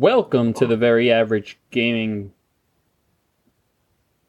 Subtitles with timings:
[0.00, 2.32] Welcome to the very average gaming.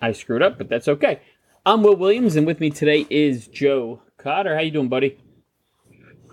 [0.02, 1.22] I screwed up, but that's okay.
[1.66, 4.54] I'm Will Williams, and with me today is Joe Cotter.
[4.54, 5.18] How you doing, buddy?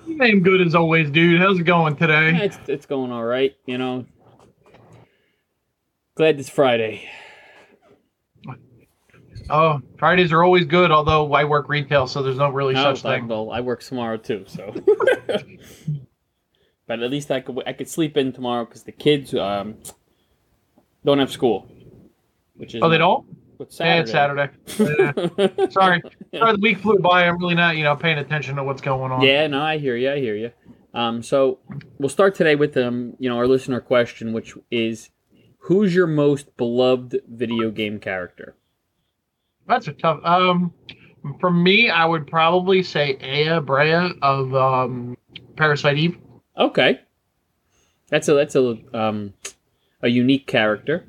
[0.09, 1.41] Name good as always, dude.
[1.41, 2.45] How's it going Yeah, today?
[2.47, 3.55] It's it's going all right.
[3.65, 4.07] You know,
[6.17, 7.09] glad it's Friday.
[9.49, 10.91] Oh, Fridays are always good.
[10.91, 13.29] Although I work retail, so there's no really Oh, such I- thing.
[13.29, 14.75] well, I work tomorrow too, so.
[16.89, 19.77] but at least I could I could sleep in tomorrow because the kids um
[21.05, 21.71] don't have school,
[22.57, 23.25] which is Oh, they don't?
[23.61, 24.51] It's Yeah, it's Saturday.
[24.79, 25.13] Yeah.
[25.71, 26.03] Sorry,
[26.35, 26.53] sorry.
[26.53, 27.27] The week flew by.
[27.27, 29.23] I'm really not, you know, paying attention to what's going on.
[29.23, 30.11] Yeah, no, I hear you.
[30.11, 30.53] I hear you.
[30.95, 31.59] Um, so
[31.99, 35.11] we'll start today with um, you know, our listener question, which is,
[35.59, 38.57] who's your most beloved video game character?
[39.67, 40.21] That's a tough.
[40.25, 40.73] Um,
[41.41, 45.17] for me, I would probably say Aya Brea of um,
[45.57, 46.19] Parasite Eve.
[46.59, 47.01] Okay,
[48.09, 49.35] that's a that's a um,
[50.03, 51.07] a unique character.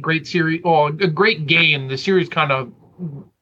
[0.00, 0.60] Great series.
[0.64, 1.88] Well, a great game.
[1.88, 2.72] The series kind of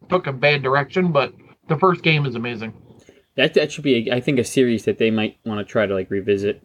[0.08, 1.32] took a bad direction, but
[1.68, 2.74] the first game is amazing.
[3.36, 5.86] That that should be, a, I think, a series that they might want to try
[5.86, 6.62] to like revisit.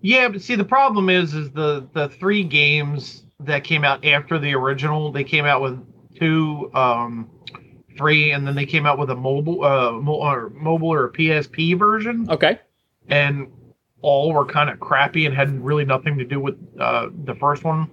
[0.00, 4.38] Yeah, but see, the problem is, is the the three games that came out after
[4.38, 5.12] the original.
[5.12, 5.78] They came out with
[6.16, 7.30] two, um,
[7.96, 11.12] three, and then they came out with a mobile, uh, mo- or mobile or a
[11.12, 12.58] PSP version, Okay,
[13.08, 13.48] and
[14.00, 17.64] all were kind of crappy and had really nothing to do with uh, the first
[17.64, 17.90] one.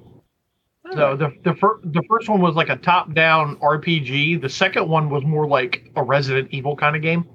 [0.94, 4.40] So the the, fir- the first one was like a top down RPG.
[4.42, 7.26] The second one was more like a Resident Evil kind of game.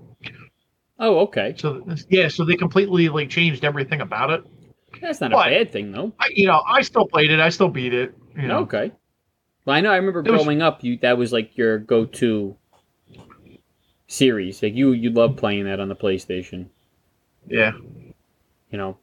[1.01, 4.45] oh, okay, So yeah, so they completely like changed everything about it.
[5.01, 6.13] that's not But- a bad thing though.
[6.21, 7.41] I, you know, I still played it.
[7.41, 8.15] I still beat it.
[8.37, 8.59] You know.
[8.61, 8.93] Okay.
[9.65, 9.91] Well, I know.
[9.91, 12.57] I remember It was- growing up, you that was like your go-to
[14.07, 14.63] series.
[14.63, 16.67] Like you, you love playing that on the PlayStation.
[17.51, 17.73] Yeah.
[18.71, 18.97] You know,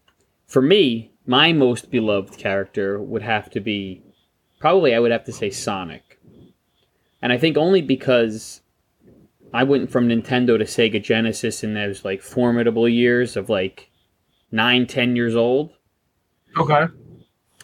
[0.47, 4.01] for me, my most beloved character would have to be
[4.59, 6.19] probably I would have to say Sonic,
[7.21, 8.61] and I think only because
[9.53, 13.91] I went from Nintendo to Sega Genesis in those like formidable years of like
[14.51, 15.71] nine, ten years old
[16.57, 16.85] Okay.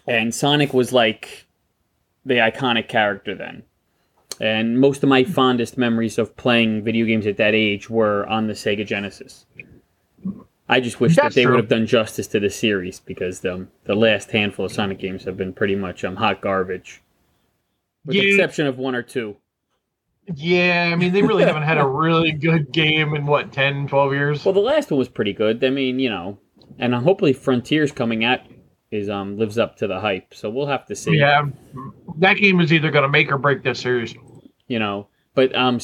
[0.08, 1.48] and Sonic was like
[2.26, 3.64] the iconic character then.
[4.42, 8.48] And most of my fondest memories of playing video games at that age were on
[8.48, 9.46] the Sega Genesis.
[10.74, 11.52] I just wish that they true.
[11.52, 15.24] would have done justice to the series because the the last handful of Sonic games
[15.26, 17.04] have been pretty much um, hot garbage,
[18.06, 19.38] with the exception of one or two.
[20.34, 24.14] Yeah, I mean, they really haven't had a really good game in what 10, 12
[24.14, 24.44] years.
[24.44, 25.64] Well, the last one was pretty good.
[25.64, 26.40] I mean, you know,
[26.80, 28.40] and hopefully Frontiers coming out
[28.90, 30.34] is um lives up to the hype.
[30.34, 31.18] So we'll have to see.
[31.18, 31.46] Yeah,
[32.18, 34.16] that game is either going to make or break this series.
[34.68, 35.08] you know.
[35.36, 35.80] But um,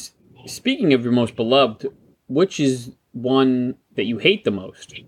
[0.46, 1.86] speaking of your most beloved,
[2.26, 5.00] which is one that you hate the most?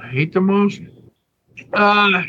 [0.00, 0.80] I hate the most.
[1.72, 2.22] Uh,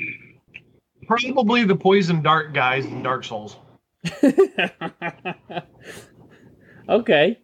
[1.07, 3.57] probably the poison dart guys in Dark Souls.
[6.90, 7.40] okay,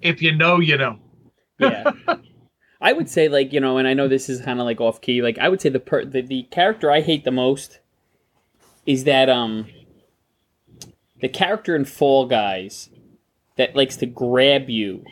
[0.00, 0.98] If you know, you know.
[1.58, 1.90] yeah.
[2.80, 5.00] I would say like you know, and I know this is kind of like off
[5.00, 5.22] key.
[5.22, 7.80] Like I would say the per the, the character I hate the most
[8.84, 9.66] is that um
[11.20, 12.90] the character in Fall Guys
[13.56, 15.04] that likes to grab you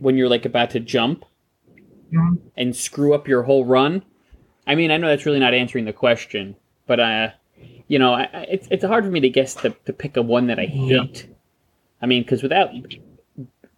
[0.00, 1.24] when you're like about to jump
[2.12, 2.38] Mhm.
[2.56, 4.02] and screw up your whole run.
[4.66, 7.28] I mean, I know that's really not answering the question, but uh,
[7.88, 10.22] you know, I, I- it's it's hard for me to guess to to pick a
[10.22, 11.02] one that I Yeah.
[11.02, 11.28] hate.
[12.00, 12.70] I mean, because without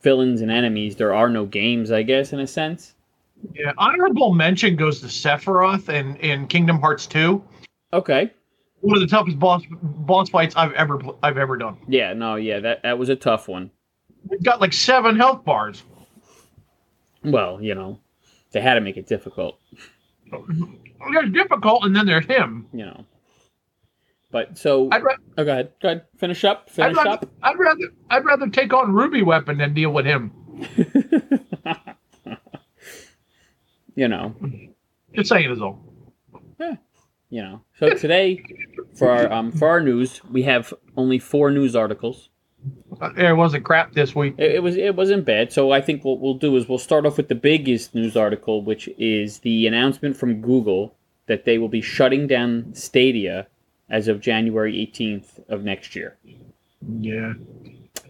[0.02, 1.90] villains and enemies, there are no games.
[1.90, 2.94] I guess in a sense.
[3.54, 7.42] Yeah, honorable mention goes to Sephiroth in, in Kingdom Hearts 2.
[7.94, 8.30] Okay.
[8.82, 11.76] One of the toughest boss boss fights I've ever I've ever done.
[11.88, 12.12] Yeah.
[12.14, 12.36] No.
[12.36, 12.60] Yeah.
[12.60, 13.70] That that was a tough one.
[14.28, 15.82] We've got like seven health bars.
[17.24, 18.00] Well, you know,
[18.52, 19.58] they had to make it difficult.
[21.12, 22.66] There's difficult, and then there's him.
[22.72, 23.04] You know.
[24.32, 25.72] But so, I'd, ra- oh, go ahead.
[25.82, 26.04] Go ahead.
[26.18, 26.64] Finish up.
[26.68, 27.30] I'd Finish rather up.
[27.42, 30.32] I'd rather I'd rather take on Ruby Weapon than deal with him.
[33.94, 34.34] you know.
[35.14, 35.84] Just saying is all.
[36.60, 36.76] Yeah,
[37.28, 37.62] you know.
[37.78, 38.42] So today,
[38.94, 42.29] for our um, for our news, we have only four news articles.
[43.16, 44.34] It wasn't crap this week.
[44.38, 45.52] It, it was it wasn't bad.
[45.52, 48.62] So I think what we'll do is we'll start off with the biggest news article,
[48.62, 50.94] which is the announcement from Google
[51.26, 53.46] that they will be shutting down Stadia
[53.88, 56.16] as of January 18th of next year.
[57.00, 57.34] Yeah.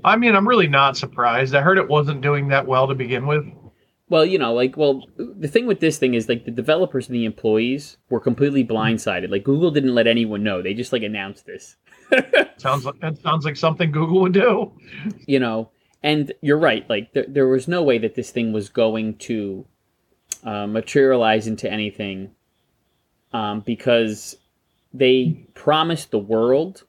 [0.05, 1.55] I mean, I'm really not surprised.
[1.55, 3.45] I heard it wasn't doing that well to begin with.
[4.09, 7.15] Well, you know, like, well, the thing with this thing is like the developers and
[7.15, 9.31] the employees were completely blindsided.
[9.31, 11.77] Like Google didn't let anyone know; they just like announced this.
[12.57, 14.73] Sounds like that sounds like something Google would do.
[15.27, 15.71] you know
[16.03, 19.65] and you're right like there, there was no way that this thing was going to
[20.45, 22.31] uh, materialize into anything
[23.33, 24.37] um, because
[24.93, 26.85] they promised the world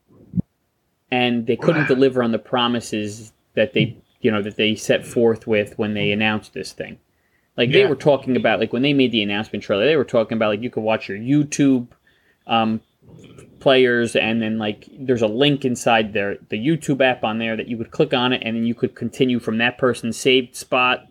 [1.12, 5.47] and they couldn't deliver on the promises that they you know that they set forth
[5.47, 6.97] with when they announced this thing
[7.57, 7.89] like they Yeah.
[7.89, 10.62] were talking about like when they made the announcement trailer they were talking about like
[10.62, 11.88] you could watch your youtube
[12.47, 12.81] um,
[13.61, 17.67] players and then like there's a link inside their the youtube app on there that
[17.67, 21.07] you would click on it and then you could continue from that person's saved spot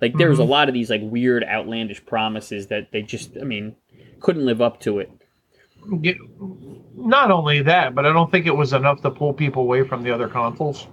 [0.00, 0.50] like there was a mm-hmm.
[0.50, 3.76] lot of these like weird outlandish promises that they just i mean
[4.20, 5.10] couldn't live up to it
[5.84, 10.02] not only that, but I don't think it was enough to pull people away from
[10.02, 10.86] the other consoles.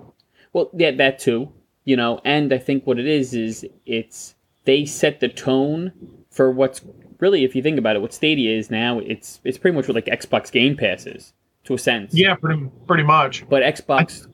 [0.54, 1.52] Well, yeah, that too.
[1.86, 4.36] You know, and I think what it is is it's
[4.66, 5.94] they set the tone
[6.30, 6.82] for what's
[7.20, 9.00] really, if you think about it, what Stadia is now.
[9.00, 11.34] It's it's pretty much what like Xbox Game Pass is
[11.66, 12.14] to a sense.
[12.14, 13.48] Yeah, pretty pretty much.
[13.50, 14.28] But Xbox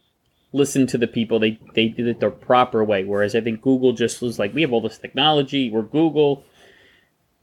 [0.53, 1.39] listened to the people.
[1.39, 3.03] They they did it the proper way.
[3.03, 5.69] Whereas I think Google just was like, we have all this technology.
[5.71, 6.43] We're Google.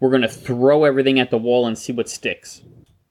[0.00, 2.62] We're gonna throw everything at the wall and see what sticks.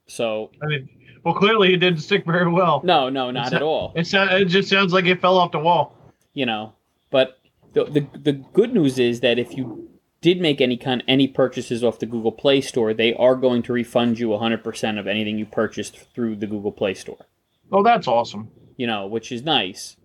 [0.07, 0.89] So I mean,
[1.23, 2.81] well, clearly it didn't stick very well.
[2.83, 3.93] no, no, not It's at all.
[3.95, 5.95] It sound, it just sounds like it fell off the wall.
[6.33, 6.73] you know.
[7.09, 7.37] But
[7.73, 9.89] the, the the good news is that if you
[10.21, 13.73] did make any kind any purchases off the Google Play Store, they are going to
[13.73, 17.25] refund you 100% of anything you purchased through the Google Play Store.
[17.71, 18.51] Oh, that's awesome.
[18.77, 19.97] You know, which is nice.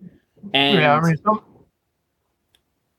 [0.53, 1.41] And yeah, I mean, some,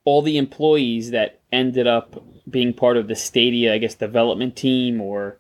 [0.05, 5.01] all the employees that ended up being part of the Stadia, I guess, development team
[5.01, 5.39] or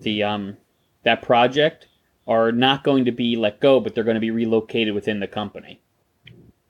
[0.00, 0.56] the um
[1.04, 1.86] that project
[2.26, 5.26] are not going to be let go, but they're going to be relocated within the
[5.26, 5.80] company.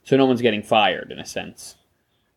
[0.02, 1.76] So no one's getting fired in a sense.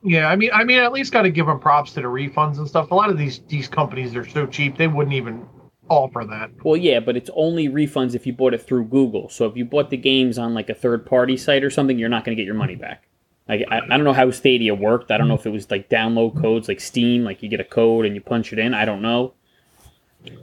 [0.03, 2.57] Yeah, I mean, I mean, at least got to give them props to the refunds
[2.57, 2.91] and stuff.
[2.91, 5.47] A lot of these these companies are so cheap they wouldn't even
[5.89, 6.51] offer that.
[6.63, 9.29] Well, yeah, but it's only refunds if you bought it through Google.
[9.29, 12.09] So if you bought the games on like a third party site or something, you're
[12.09, 13.07] not going to get your money back.
[13.47, 15.11] Like I, I don't know how Stadia worked.
[15.11, 17.65] I don't know if it was like download codes like Steam, like you get a
[17.65, 18.73] code and you punch it in.
[18.73, 19.33] I don't know.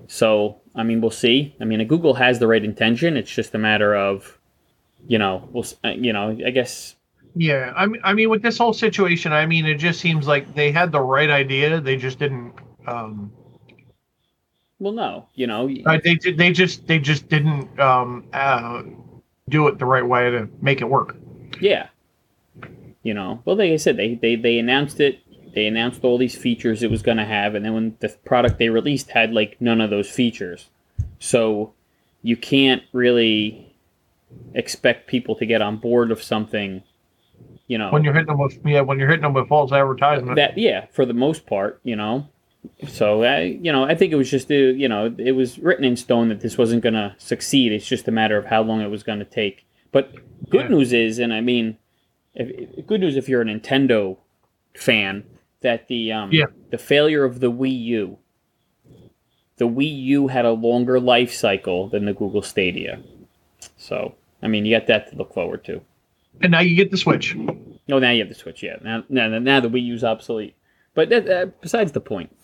[0.08, 1.54] So I mean, we'll see.
[1.60, 3.16] I mean, Google has the right intention.
[3.16, 4.38] It's just a matter of,
[5.06, 6.96] you know, we'll, uh, you know, I guess
[7.34, 10.54] Yeah, I mean, I mean, with this whole situation, I mean, it just seems like
[10.54, 11.80] they had the right idea.
[11.80, 12.52] They just didn't.
[12.86, 13.32] Um,
[14.78, 18.82] Well, no, you know, uh, they did- they just they just didn't um, uh,
[19.48, 21.16] do it the right way to make it work.
[21.60, 21.88] yeah,
[23.02, 23.40] you know.
[23.44, 25.18] Well, like I said, they they they announced it.
[25.54, 28.58] They announced all these features it was going to have, and then when the product
[28.58, 30.68] they released had like none of those features,
[31.18, 31.72] so
[32.22, 33.74] you can't really
[34.54, 36.82] expect people to get on board of something.
[37.66, 40.36] You know, When you're hitting them with yeah, when you're hitting them with false advertisement.
[40.36, 42.28] that yeah, for the most part, you know.
[42.88, 45.84] So I, you know, I think it was just uh, you know, it was written
[45.84, 47.72] in stone that this wasn't going to succeed.
[47.72, 49.66] It's just a matter of how long it was going to take.
[49.92, 50.12] But
[50.50, 50.76] good Yeah.
[50.76, 51.78] news is, and I mean,
[52.34, 54.18] if, if- good news if you're a Nintendo
[54.76, 55.24] fan,
[55.62, 56.46] that the um, Yeah.
[56.70, 58.18] the failure of the Wii U,
[59.56, 63.00] the Wii U had a longer life cycle than the Google Stadia.
[63.78, 65.80] So I mean, you got that to look forward to.
[66.40, 67.36] And now you get the Switch.
[67.36, 68.62] Oh, now you have the Switch.
[68.62, 70.56] Yeah, now now, now the Wii U's obsolete.
[70.94, 72.34] But that, that, besides the point.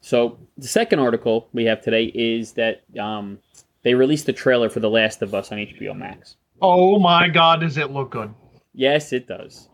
[0.00, 3.38] So the second article we have today is that um,
[3.82, 6.36] they released the trailer for The Last of Us on HBO Max.
[6.60, 8.34] Oh my God, does it look good?
[8.74, 9.68] Yes, it does.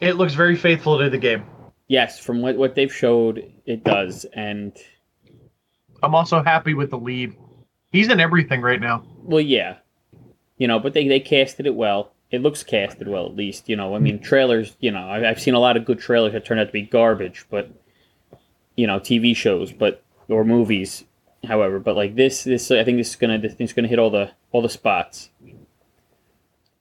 [0.00, 1.44] It looks very faithful to the game.
[1.88, 4.26] Yes, from what, what they've showed, it does.
[4.32, 4.76] And
[6.02, 7.34] I'm also happy with the lead.
[7.92, 9.04] He's in everything right now.
[9.22, 9.76] well, yeah,
[10.56, 12.12] you know, but they they casted it well.
[12.30, 13.68] It looks casted well, at least.
[13.68, 14.76] You know, I mean, trailers.
[14.80, 17.46] You know, I've seen a lot of good trailers that turned out to be garbage,
[17.50, 17.70] but
[18.76, 21.04] you know, TV shows, but or movies.
[21.46, 24.10] However, but like this, this I think this is gonna this is gonna hit all
[24.10, 25.30] the all the spots.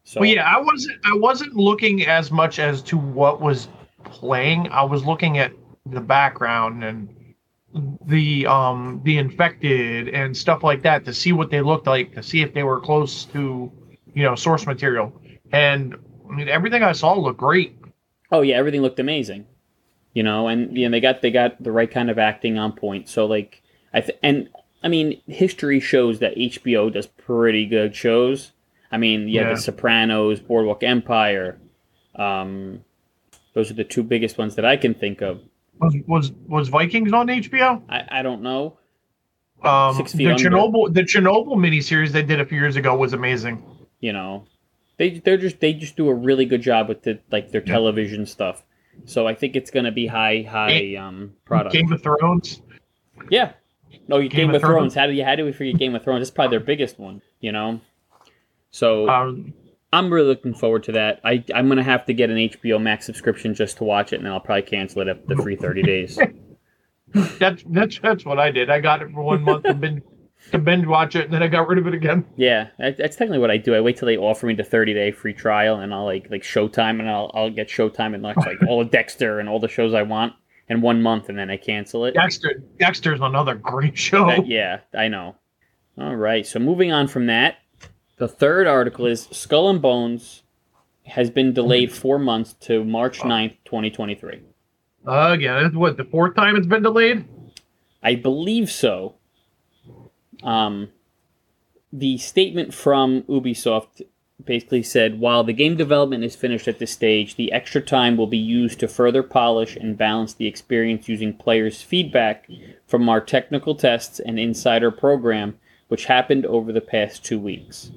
[0.03, 0.97] So Well, yeah, I wasn't.
[1.05, 3.67] I wasn't looking as much as to what was
[4.05, 4.69] playing.
[4.69, 5.51] I was looking at
[5.85, 7.09] the background and
[8.05, 12.23] the um the infected and stuff like that to see what they looked like, to
[12.23, 13.71] see if they were close to
[14.13, 15.13] you know source material.
[15.51, 15.95] And
[16.29, 17.77] I mean, everything I saw looked great.
[18.31, 19.45] Oh yeah, everything looked amazing.
[20.13, 22.73] You know, and you know, they got they got the right kind of acting on
[22.73, 23.07] point.
[23.07, 23.61] So like
[23.93, 24.49] I th- and
[24.83, 28.51] I mean, history shows that HBO does pretty good shows.
[28.91, 29.55] I mean, you have Yeah.
[29.55, 31.59] The Sopranos, Boardwalk Empire.
[32.15, 32.83] Um,
[33.53, 35.41] those are the two biggest ones that I can think of.
[35.79, 37.81] Was was was Vikings on HBO?
[37.89, 38.77] I, I don't know.
[39.63, 40.49] Um, the Under.
[40.49, 43.63] Chernobyl the Chernobyl miniseries they did a few years ago was amazing.
[43.99, 44.45] You know,
[44.97, 48.25] they they're just they just do a really good job with the like their television
[48.25, 48.63] stuff.
[49.05, 51.73] So I think it's gonna be high high um product.
[51.73, 52.61] Game of Thrones.
[53.29, 53.53] Yeah.
[54.07, 54.73] No, Game, Game of of Thrones.
[54.75, 54.95] Thrones.
[54.95, 56.21] How do you how do we forget Game of Thrones?
[56.21, 57.79] It's probably their biggest one, you know.
[58.71, 59.53] So Um,
[59.93, 61.21] I'm really looking forward to that.
[61.23, 64.25] I I'm gonna have to get an HBO Max subscription just to watch it, and
[64.25, 66.19] then I'll probably cancel it at the free 30 days.
[67.39, 68.69] That's that's that's what I did.
[68.69, 70.03] I got it for one month to binge,
[70.51, 72.25] to binge watch it, and then I got rid of it again.
[72.35, 73.73] Yeah, that's technically what I do.
[73.75, 76.43] I wait till they offer me the 30 day free trial, and I'll like like
[76.43, 79.67] Showtime, and I'll I'll get Showtime and like, like all of Dexter and all the
[79.67, 80.33] shows I want
[80.69, 82.13] in one month, and then I cancel it.
[82.13, 84.27] Dexter Dexter's another great show.
[84.27, 85.35] That- yeah, I know.
[85.97, 87.57] All right, so moving on from that,
[88.17, 90.43] the third article is Skull and Bones
[91.07, 94.41] has been delayed four months to March 9th, 2023.
[95.07, 97.25] Uh, again, it's what the fourth time it's been delayed.
[98.03, 99.15] I believe so.
[100.43, 100.89] Um,
[101.91, 104.01] the statement from Ubisoft
[104.43, 108.27] basically said while the game development is finished at this stage, the extra time will
[108.27, 112.47] be used to further polish and balance the experience using players' feedback
[112.85, 117.91] from our technical tests and insider program, which happened over the past two weeks.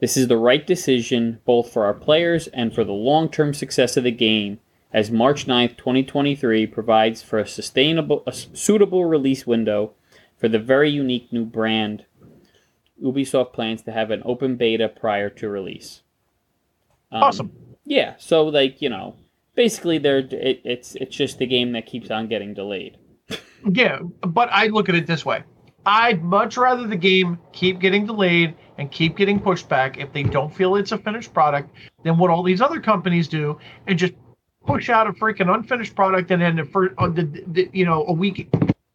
[0.00, 3.96] This is the right decision both for our players and for the long term success
[3.96, 4.58] of the game,
[4.92, 9.92] as March 9th, 2023 provides for a sustainable, a suitable release window
[10.44, 12.04] for the very unique new brand.
[13.02, 16.02] Ubisoft plans to have an open beta prior to release.
[17.10, 17.52] Um, Awesome.
[17.86, 19.16] Yeah, so like you know,
[19.54, 22.98] basically, they're it, it's it's just the game that keeps on getting delayed.
[23.66, 25.42] Yeah, but I look at it this way.
[25.86, 30.24] I'd much rather the game keep getting delayed and keep getting pushed back if they
[30.24, 31.70] don't feel it's a finished product
[32.02, 34.12] than what all these other companies do and just
[34.66, 38.04] push out a freaking unfinished product and then the first, uh, the, the, you know,
[38.06, 38.50] a week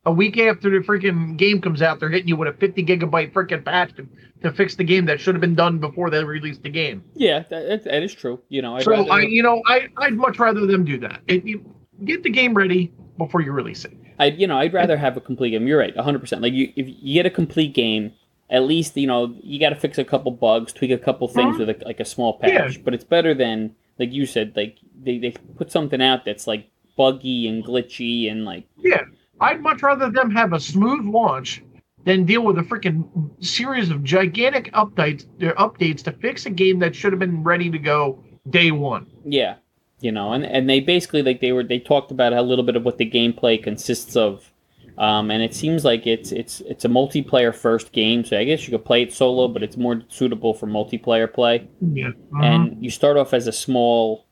[0.06, 3.34] a week after the freaking game comes out, they're hitting you with a 50 gigabyte
[3.34, 4.08] freaking patch to,
[4.44, 7.04] to fix the game that should have been done before they released the game.
[7.16, 8.42] Yeah, that, that- is true.
[8.50, 11.22] You know, I'd so rather, I, you know, I I'd much rather them do that.
[11.28, 11.76] It, you,
[12.06, 13.94] get the game ready before you release it.
[14.18, 15.68] I you know I'd rather have a complete game.
[15.68, 16.20] You're right, 100.
[16.20, 18.14] percent Like you, if you get a complete game,
[18.50, 21.58] at least you know you got to fix a couple bugs, tweak a couple things
[21.58, 21.60] Mhm.
[21.68, 22.78] with a, like a small patch.
[22.78, 22.82] Yeah.
[22.84, 26.70] But it's better than like you said, like they they put something out that's like
[26.98, 29.04] buggy and glitchy and like Yeah,
[29.42, 31.64] I'd much rather them have a smooth launch
[32.06, 33.06] than deal with a freaking
[33.44, 37.78] series of gigantic updates updates to fix a game that should have been ready to
[37.78, 39.08] go day one.
[39.26, 39.56] yeah,
[40.00, 42.76] you know, and and they basically like they were they talked about a little bit
[42.76, 44.52] of what the gameplay consists of.
[44.98, 48.68] Um, and it seems like it's it's it's a multiplayer first game, so I guess
[48.68, 51.70] you could play it solo, but it's more suitable for multiplayer play.
[51.82, 54.26] Yeah, and you start off as a small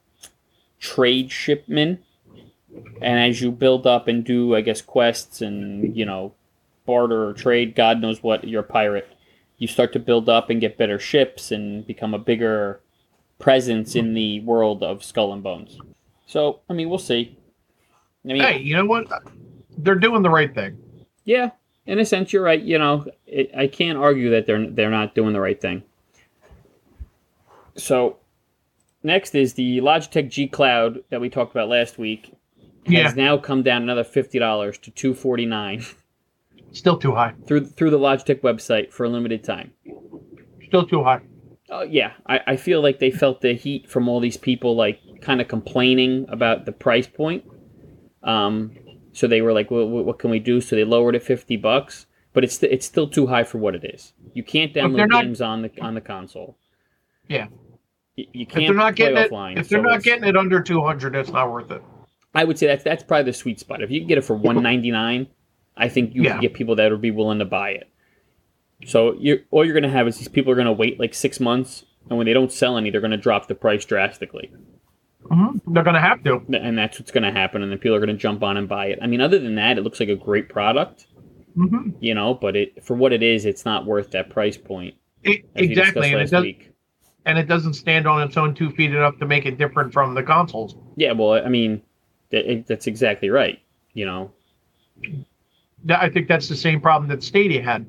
[0.79, 1.99] trade shipman
[3.01, 6.33] and as you build up and do i guess quests and you know
[6.85, 9.07] barter or trade god knows what you're a pirate.
[9.57, 12.79] You start to build up and get better ships and become a bigger
[13.39, 15.79] presence in the world of skull and bones.
[16.25, 17.37] So i mean we'll see.
[18.23, 19.07] I mean hey, you know what?
[19.77, 20.77] They're doing the right thing.
[21.25, 21.51] yeah
[21.85, 25.15] in a sense you're right you know it, i can't argue that they're they're not
[25.15, 25.83] doing the right thing.
[27.75, 28.17] So
[29.03, 32.33] next is the logitech g cloud that we talked about last week
[32.93, 35.83] Yeah, has now come down another fifty dollars to two forty nine
[36.71, 37.33] still too high.
[37.47, 39.71] through through the Logitech website for a limited time.
[40.67, 41.21] Still too high.
[41.69, 44.99] Oh yeah, I, I feel like they felt the heat from all these people like
[45.21, 47.43] kind of complaining about the price point.
[48.23, 48.71] Um,
[49.13, 50.61] so they were like, well, what can we do?
[50.61, 53.83] So they lowered it fifty bucks, but it's it's still too high for what it
[53.83, 54.13] is.
[54.33, 56.57] You can't download not- games on the on the console.
[57.27, 57.47] Yeah.
[58.15, 59.57] You, you can't If they're not play getting it, offline.
[59.59, 61.81] if they're so not getting it under two hundred, it's not worth it.
[62.33, 63.81] I would say that's that's probably the sweet spot.
[63.81, 65.27] If you can get it for one ninety nine,
[65.75, 66.33] I think you Yeah.
[66.33, 67.89] can get people that would be willing to buy it.
[68.85, 71.85] So you all you're gonna have is these people are gonna wait like six months,
[72.09, 74.51] and when they don't sell any, they're gonna drop the price drastically,
[75.29, 76.41] hmm They're gonna have to.
[76.53, 77.63] and that's what's gonna happen.
[77.63, 78.99] And then people are gonna jump on and buy it.
[79.01, 81.07] I mean, other than that, it looks like a great product,
[81.55, 82.35] hmm you know.
[82.35, 84.93] But it for what it is, it's not worth that price point.
[85.23, 86.71] It, As we discussed exactly, and it does, week.
[87.25, 90.13] and it doesn't stand on its own two feet enough to make it different from
[90.13, 90.75] the consoles.
[90.95, 91.81] Yeah, well, I mean,
[92.31, 93.59] that, that's exactly right.
[93.93, 94.31] You know,
[95.89, 97.85] I think that's the same problem that Stadia had.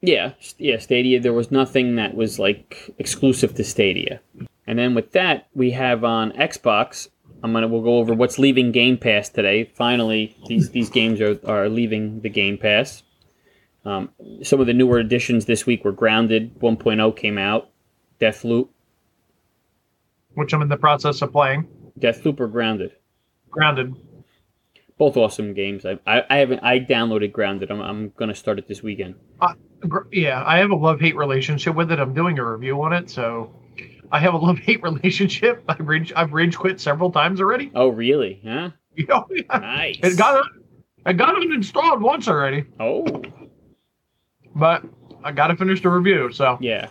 [0.00, 1.20] Yeah, yeah, Stadia.
[1.20, 4.20] There was nothing that was like exclusive to Stadia.
[4.66, 7.08] And then with that, we have on Xbox.
[7.42, 9.64] I'm gonna we'll go over what's leaving Game Pass today.
[9.64, 13.02] Finally, these these games are are leaving the Game Pass.
[13.84, 14.10] Um,
[14.42, 17.68] some of the newer additions this week were Grounded 1.0 came out,
[18.20, 18.68] Deathloop,
[20.34, 21.66] which I'm in the process of playing.
[21.98, 22.92] Deathloop or Grounded.
[23.52, 23.94] Grounded.
[24.98, 25.84] Both awesome games.
[25.86, 27.70] I, I, I haven't I downloaded Grounded.
[27.70, 29.14] I'm, I'm gonna start it this weekend.
[29.88, 31.98] Gr- Yeah, I have a love hate relationship with it.
[32.00, 33.54] I'm doing a review on it, so
[34.10, 35.62] I have a love hate relationship.
[35.68, 37.70] I've rage, I've rage quit several times already.
[37.74, 38.40] Oh really?
[38.44, 38.70] Huh?
[39.08, 39.98] Know, Nice.
[40.02, 40.44] it got
[41.06, 43.22] I got it installed once already, oh.
[44.54, 44.82] but
[45.24, 46.30] I got to finish the review.
[46.32, 46.88] So Yeah.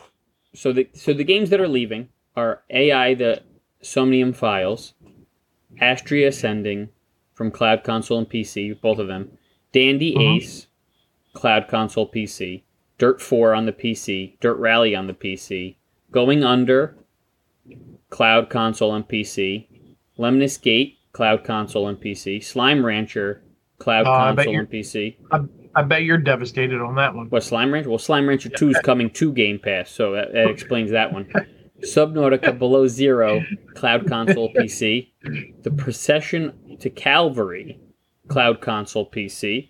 [0.56, 3.44] So the so the games that are leaving are AI the
[3.84, 4.94] Somnium Files,
[5.80, 6.90] Astria Ascending
[7.34, 9.32] from Cloud Console and PC, both of them,
[9.72, 10.38] Dandy Mhm.
[10.38, 10.68] Ace,
[11.34, 12.64] Cloud Console PC,
[12.98, 15.78] Dirt 4 on the PC, Dirt Rally on the PC,
[16.12, 16.96] Going Under,
[18.10, 19.68] Cloud Console and PC,
[20.18, 23.42] Lemnis Gate, Cloud Console and PC, Slime Rancher,
[23.80, 25.16] Cloud I bet Console and PC.
[25.74, 27.28] I bet you're devastated on that one.
[27.30, 27.90] What Slime Rancher?
[27.90, 31.32] Well, Slime Rancher Two is coming to Game Pass, so that, that explains that one.
[31.84, 33.42] Subnautica Below Zero,
[33.76, 35.10] Cloud Console PC.
[35.64, 37.80] The Procession to Calvary,
[38.28, 39.70] Cloud Console PC.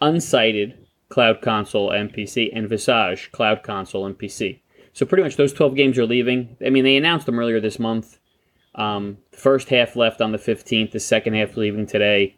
[0.00, 0.76] Unsighted,
[1.08, 4.60] Cloud Console and PC, and Visage, Cloud Console and PC.
[4.92, 6.56] So pretty much those twelve games are leaving.
[6.64, 8.18] I mean, they announced them earlier this month.
[8.74, 10.90] Um, the first half left on the fifteenth.
[10.92, 12.36] The second half leaving today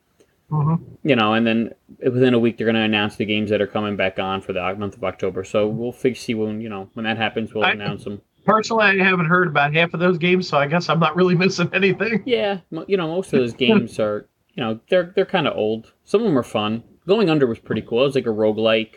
[0.50, 1.70] hmm you know, and then
[2.02, 4.52] within a week they're going to announce the games that are coming back on for
[4.52, 5.42] the month of October.
[5.42, 7.54] So we'll fig- see when you know when that happens.
[7.54, 8.20] We'll I- announce them.
[8.44, 11.34] Personally, I haven't heard about half of those games, so I guess I'm not really
[11.44, 12.22] missing anything.
[12.26, 15.92] Yeah, you know, most of those games are you know they're they're kind of old.
[16.04, 16.82] Some of them are fun.
[17.06, 18.02] Going Under was pretty cool.
[18.02, 18.94] It was like a roguelike.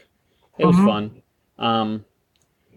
[0.57, 0.85] It was Mhm.
[0.85, 1.21] fun.
[1.59, 2.05] Um,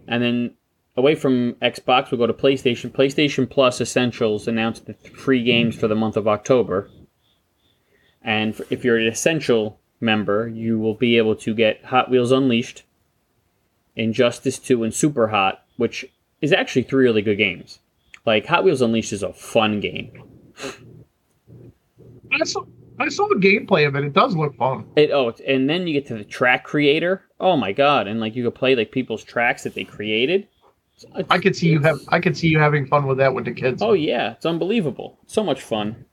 [0.09, 0.55] and then
[0.97, 2.91] away from Xbox, we'll go to PlayStation.
[2.91, 6.91] PlayStation Plus Essentials announced the free games for the month of October.
[8.23, 12.83] And if you're an Essential member, you will be able to get Hot Wheels Unleashed,
[13.97, 16.07] Injustice 2, and Super Hot, which
[16.41, 17.79] is actually three really good games.
[18.27, 20.11] Like Hot Wheels Unleashed is a fun game.
[22.33, 22.65] I saw,
[22.99, 24.05] I saw the gameplay of it.
[24.05, 24.87] It does look fun.
[24.97, 27.23] It oh, and then you get to the track creator.
[27.41, 28.07] Oh my god!
[28.07, 30.47] And like you could play like people's tracks that they created.
[31.03, 31.99] It's- I could see you have.
[32.09, 33.81] I could see you having fun with that with the kids.
[33.83, 35.19] Oh yeah, it's unbelievable.
[35.27, 36.05] So much fun.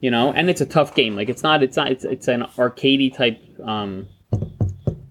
[0.00, 1.14] You know, and it's a tough game.
[1.16, 1.62] Like it's not.
[1.62, 1.90] It's not.
[1.92, 4.08] It's it's an arcadey type um,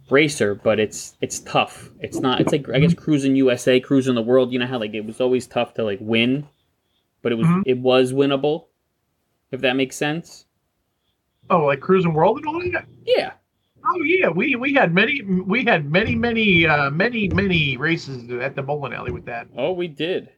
[0.10, 1.90] racer, but it's it's tough.
[2.00, 2.40] It's not.
[2.42, 4.52] It's like I guess Cruis'n USA, cruising the world.
[4.54, 6.48] You know how like it was always tough to like win,
[7.22, 7.64] but it was Mhm.
[7.66, 8.68] it was winnable.
[9.52, 10.46] If that makes sense.
[11.50, 12.86] Oh, like Cruis'n World and all that.
[13.06, 13.32] Yeah.
[13.86, 18.56] Oh yeah, we we had many we had many many uh, many many races at
[18.56, 19.48] the bowling alley with that.
[19.58, 20.30] Oh, we did.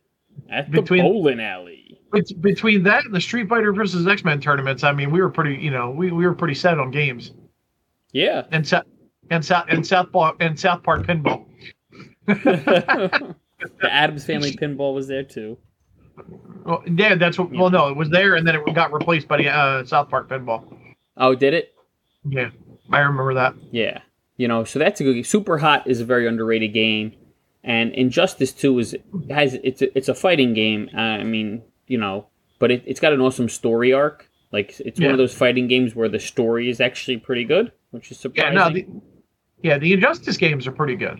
[0.51, 1.99] At the Between- bowling alley.
[2.11, 5.29] Bet- Between that and the Street Fighter versus X Men tournaments, I mean, we were
[5.29, 7.31] pretty you know we, we were pretty set on games
[8.13, 8.43] Yeah.
[8.51, 8.85] and South
[9.29, 11.45] and South and South Park and South Park pinball.
[12.25, 13.35] the
[13.83, 15.57] Addams Family Pinball was there too.
[16.65, 17.51] Well, yeah, that's what.
[17.51, 20.29] Well, no, it was there, and then it got replaced by the uh, South Park
[20.29, 20.63] pinball.
[21.17, 21.73] Oh, did it?
[22.27, 22.49] Yeah,
[22.91, 23.55] I remember that.
[23.71, 24.01] Yeah.
[24.37, 25.23] You know, so that's a good game.
[25.23, 27.13] Super Hot is a very underrated game,
[27.63, 28.95] and Injustice Two is
[29.29, 30.89] has it's a, it's a fighting game.
[30.95, 34.29] Uh, I mean, you know, but it, it's got an awesome story arc.
[34.51, 38.11] Like it's one of those fighting games where the story is actually pretty good, which
[38.11, 38.53] is surprising.
[38.53, 38.87] Yeah, no, the,
[39.61, 41.19] yeah, the Injustice games are pretty good.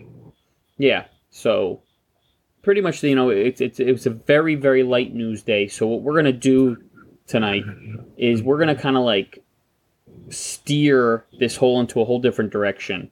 [0.78, 1.04] Yeah.
[1.30, 1.82] So
[2.62, 5.68] pretty much, you know, it's it's it was a very very light news day.
[5.68, 6.76] So what we're gonna do
[7.26, 7.64] tonight
[8.16, 9.42] is we're gonna kind of like
[10.30, 13.10] steer this whole into a whole different direction,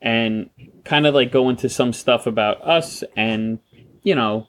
[0.00, 0.50] and
[0.84, 3.58] kind of like go into some stuff about us and
[4.02, 4.48] you know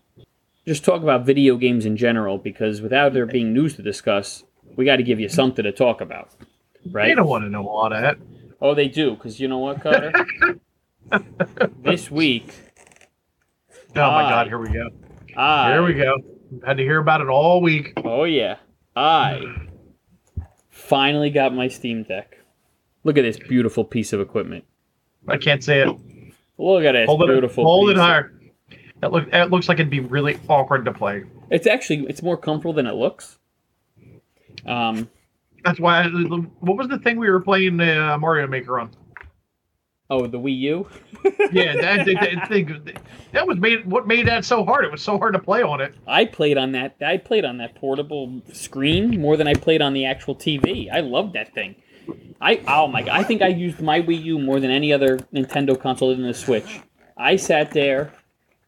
[0.65, 4.43] just talk about video games in general because without there being news to discuss,
[4.77, 6.29] we got to give you something to talk about,
[6.85, 7.15] They right?
[7.15, 8.17] don't want to know all that.
[8.63, 10.11] Oh, they do because you know what, Carter.
[11.83, 12.47] this week,
[13.95, 14.29] Oh my Aye.
[14.29, 14.89] God, here we go.
[15.37, 16.15] I Here we go.
[16.65, 17.93] Had to hear about it all week.
[17.97, 18.57] Oh yeah,
[18.95, 19.41] I
[20.69, 22.37] finally got my Steam Deck.
[23.03, 24.63] Look at this beautiful piece of equipment.
[25.27, 25.89] I can't say it.
[26.57, 27.63] Look at this Hold it, beautiful.
[27.65, 28.31] hold it higher.
[29.01, 29.29] That look.
[29.31, 31.23] That looks like it'd be really awkward to play.
[31.49, 33.37] It's actually it's more comfortable than it looks.
[34.65, 35.09] Um.
[35.63, 36.03] That's why.
[36.03, 38.91] I, what was the thing we were playing uh, Mario Maker on?
[40.09, 40.87] Oh, the Wii U.
[41.51, 42.97] Yeah, that, that, that thing.
[43.31, 43.85] That was made.
[43.85, 44.83] What made that so hard?
[44.85, 45.95] It was so hard to play on it.
[46.07, 46.95] I played on that.
[47.05, 50.91] I played on that portable screen more than I played on the actual TV.
[50.91, 51.75] I loved that thing.
[52.41, 53.17] I oh my god!
[53.17, 56.27] I think I used my Wii U more than any other Nintendo console other than
[56.27, 56.81] the Switch.
[57.15, 58.11] I sat there,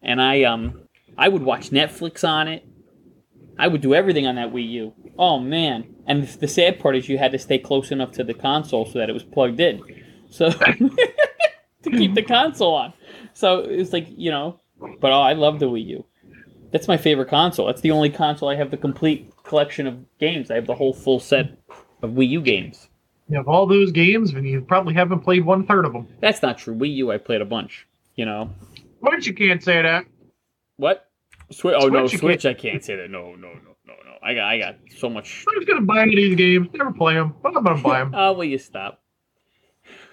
[0.01, 0.81] and I um
[1.17, 2.65] I would watch Netflix on it.
[3.57, 4.93] I would do everything on that Wii U.
[5.17, 5.94] Oh man!
[6.07, 8.99] And the sad part is you had to stay close enough to the console so
[8.99, 9.81] that it was plugged in,
[10.29, 12.93] so to keep the console on.
[13.33, 14.59] So it's like you know,
[14.99, 16.05] but oh, I love the Wii U.
[16.71, 17.67] That's my favorite console.
[17.67, 20.51] That's the only console I have the complete collection of games.
[20.51, 21.57] I have the whole full set
[22.01, 22.89] of Wii U games.
[23.27, 26.07] You have all those games, and you probably haven't played one third of them.
[26.19, 26.75] That's not true.
[26.75, 27.87] Wii U, I played a bunch.
[28.15, 28.53] You know
[29.01, 30.05] But you can't say that.
[30.77, 31.09] what?
[31.51, 31.75] Switch?
[31.77, 32.45] Oh no, Switch, you Switch.
[32.45, 33.09] I can't say that.
[33.09, 33.74] No, no, no, no, no.
[34.25, 35.45] I got, I got so much.
[35.47, 37.99] I'm just gonna buy any of these games, never play them, but I'm gonna buy
[38.03, 38.13] them.
[38.15, 39.01] Oh, will you stop?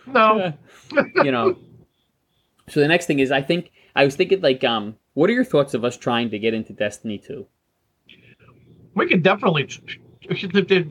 [0.07, 0.53] No,
[1.25, 1.57] you know.
[2.69, 5.45] So the next thing is, I think I was thinking like, um, what are your
[5.45, 7.47] thoughts of us trying to get into Destiny two?
[8.95, 9.69] we could definitely.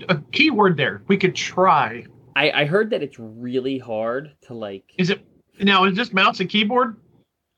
[0.09, 1.03] A key word there.
[1.07, 2.05] We could try.
[2.35, 4.93] I, I heard that it's really hard to like.
[4.97, 5.25] Is it
[5.59, 5.85] now?
[5.85, 6.97] Is this mouse and keyboard?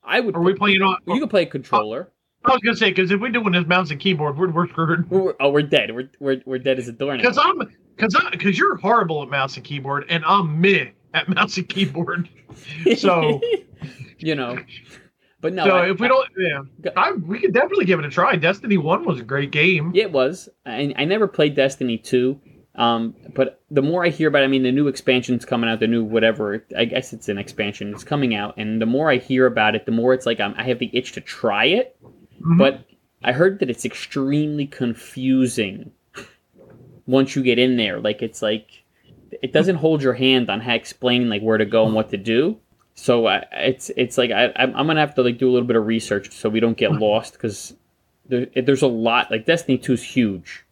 [0.02, 0.36] I would.
[0.36, 0.98] Are we playing on?
[1.06, 2.12] You can play a controller.
[2.44, 5.08] I was gonna say because if we do this mouse and keyboard, we're, we're screwed.
[5.10, 5.94] We're, oh, we're dead.
[5.94, 7.22] We're, we're, we're dead as a doornail.
[7.22, 7.58] Because I'm
[7.96, 12.28] because because you're horrible at mouse and keyboard, and I'm meh at mouse and keyboard.
[12.96, 13.40] So
[14.18, 14.58] you know,
[15.40, 15.64] but no.
[15.64, 18.36] so I- if we I- don't, yeah, I, we could definitely give it a try.
[18.36, 19.90] Destiny One was a great game.
[19.94, 20.48] It was.
[20.64, 22.40] I, I never played Destiny 2.
[22.76, 25.78] Um, but the more I hear about it, I mean, the new expansion's coming out,
[25.80, 28.54] the new whatever, I guess it's an expansion, it's coming out.
[28.56, 30.90] And the more I hear about it, the more it's like I'm, I have the
[30.92, 31.96] itch to try it.
[32.44, 32.58] Mhm.
[32.58, 32.84] But
[33.22, 35.92] I heard that it's extremely confusing
[37.06, 38.00] once you get in there.
[38.00, 38.82] Like, it's like,
[39.42, 42.16] it doesn't hold your hand on how explain like where to go and what to
[42.16, 42.58] do.
[42.94, 45.66] So I, it's it's like I, I'm I'm gonna have to like do a little
[45.66, 47.74] bit of research so we don't get lost because
[48.28, 50.64] there, there's a lot like Destiny 2 is huge.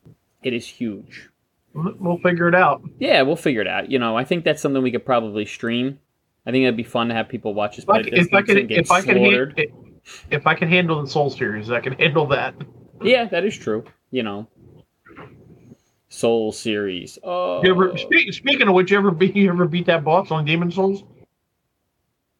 [0.44, 1.28] It is huge.
[1.74, 2.82] we'll figure it out.
[3.00, 3.90] Yeah, we'll figure it out.
[3.90, 5.98] You know, I think that's something we could probably stream.
[6.46, 8.62] I think it'd be fun to have people watch us If I, if I Destiny
[8.62, 9.62] 2 could, if I could, slaughtered.
[10.30, 12.54] If I can handle the Soul series, I can handle that.
[13.02, 13.84] Yeah, that is true.
[14.10, 14.48] You know,
[16.08, 17.18] Soul series.
[17.22, 20.44] Oh, ever, speak, speaking of which, you ever beat you ever beat that boss on
[20.44, 21.04] Demon's Souls?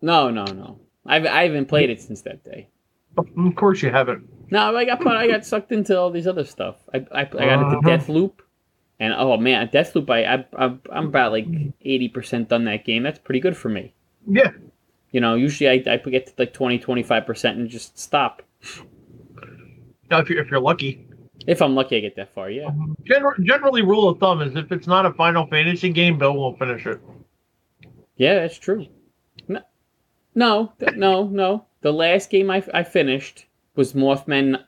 [0.01, 0.79] no, no, no.
[1.07, 2.69] I've I haven't played it since that day.
[3.17, 4.29] Of course you haven't.
[4.51, 6.77] No, I got put, I got sucked into all these other stuff.
[6.93, 7.89] I I, I got into Uh-huh.
[7.89, 8.33] Deathloop,
[9.01, 10.11] and oh man, Deathloop.
[10.11, 11.47] I, I I'm I'm about like
[11.83, 13.03] eighty percent done that game.
[13.03, 13.95] That's pretty good for me.
[14.27, 14.51] Yeah.
[15.13, 18.43] You know, usually I I get to like 20 25 percent and just stop.
[20.11, 21.07] Now, if you're if you're lucky.
[21.47, 22.51] If I'm lucky, I get that far.
[22.51, 22.67] Yeah.
[22.67, 26.35] Um, gener- generally, rule of thumb is if it's not a Final Fantasy game, Bill
[26.35, 27.01] won't finish it.
[28.17, 28.87] Yeah, that's true.
[29.49, 29.61] No,
[30.35, 31.67] no, no, no.
[31.81, 34.63] The last game I, I finished was Mothman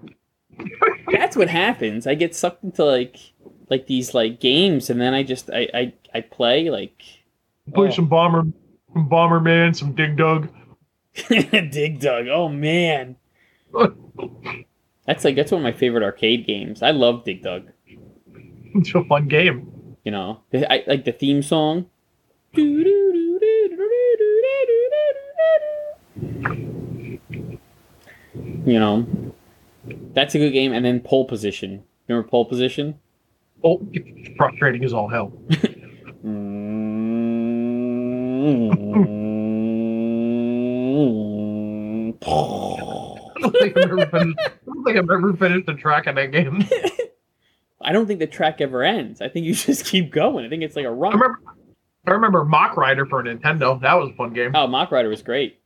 [1.11, 2.07] That's what happens.
[2.07, 3.17] I get sucked into like
[3.71, 7.20] like these like games, and then I just I I, I play like
[7.75, 7.91] Play Oh.
[7.91, 8.45] some Bomber,
[8.93, 10.49] some Bomberman, some Dig Dug.
[11.29, 12.27] Dig Dug.
[12.29, 13.17] Oh man.
[15.07, 16.83] That's like that's one of my favorite arcade games.
[16.83, 17.71] I love Dig Dug.
[18.75, 19.97] it's a fun game.
[20.05, 21.87] You know, I like the theme song.
[28.67, 29.07] You know,
[30.15, 30.73] that's a good game.
[30.73, 31.83] And then pole position.
[32.09, 32.99] Remember pole position?
[33.65, 35.33] Oh, it's frustrating as all hell.
[38.51, 38.55] I
[43.41, 46.33] don't think I've ever finished, I don't think I've ever finished the track in that
[46.33, 46.65] game.
[47.81, 49.21] I don't think the track ever ends.
[49.21, 50.45] I think you just keep going.
[50.45, 51.13] I think it's like a run.
[51.13, 51.41] remember,
[52.07, 53.81] I remember Mach Rider for Nintendo.
[53.81, 54.53] That was a fun game.
[54.55, 55.61] Oh, Mach Rider was great.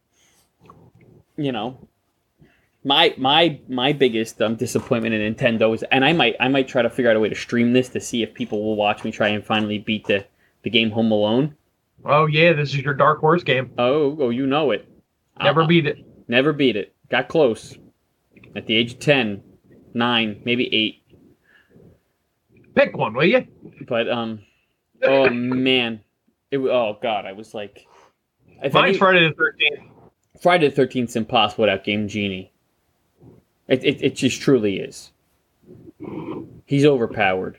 [1.36, 1.88] You know,
[2.84, 6.82] my my my biggest um, disappointment in Nintendo is, and I might I might try
[6.82, 9.10] to figure out a way to stream this to see if people will watch me
[9.10, 10.24] try and finally beat the
[10.62, 11.56] the game Home Alone.
[12.04, 13.70] Oh yeah, this is your Dark Horse game.
[13.78, 14.88] Oh, oh, you know it.
[15.42, 15.98] Never Uh, beat it.
[16.28, 16.94] Never beat it.
[17.10, 17.76] Got close.
[18.56, 19.42] At the age of 10,
[19.94, 21.02] 9, maybe 8.
[22.74, 23.46] Pick one, will you?
[23.88, 24.40] But, um,
[25.02, 26.00] oh man.
[26.50, 27.86] It, oh god, I was like.
[28.62, 29.80] Mine's any- Friday the Thirteenth.
[30.40, 32.52] Friday the 13th is impossible without Game Genie.
[33.66, 35.10] It, it, it just truly is.
[36.66, 37.58] He's overpowered.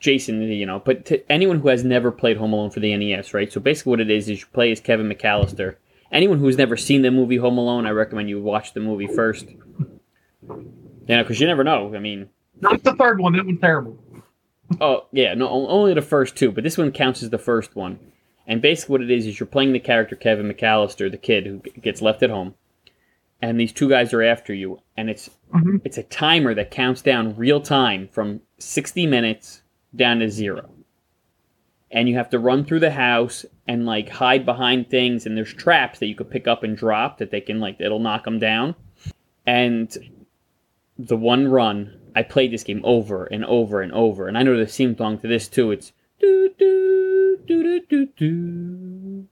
[0.00, 3.34] Jason, you know, but to anyone who has never played Home Alone for the NES,
[3.34, 3.52] right?
[3.52, 5.76] So basically, what it is is you play as Kevin McAllister,
[6.10, 9.48] anyone who's never seen the movie Home Alone, I recommend you watch the movie first.
[10.48, 11.94] You know, because you never know.
[11.94, 13.34] I mean, Not the third one.
[13.34, 13.98] That one's terrible.
[14.80, 17.98] Oh yeah, no, only the first two, but this one counts as the first one.
[18.46, 21.58] And basically, what it is is you're playing the character Kevin McAllister, the kid who
[21.80, 22.54] gets left at home,
[23.40, 25.76] and these two guys are after you, and it's Mm-hmm.
[25.84, 29.62] It's a timer that counts down real time from 60 minutes
[29.94, 30.70] down to zero.
[31.90, 35.26] And you have to run through the house and like hide behind things.
[35.26, 37.98] And there's traps that you could pick up and drop that they can like, it'll
[37.98, 38.74] knock them down.
[39.46, 39.94] And
[40.98, 44.26] the one run, I played this game over and over and over.
[44.28, 45.70] And I know the theme song to this too.
[45.70, 49.28] It's do, do, do, do, do, do.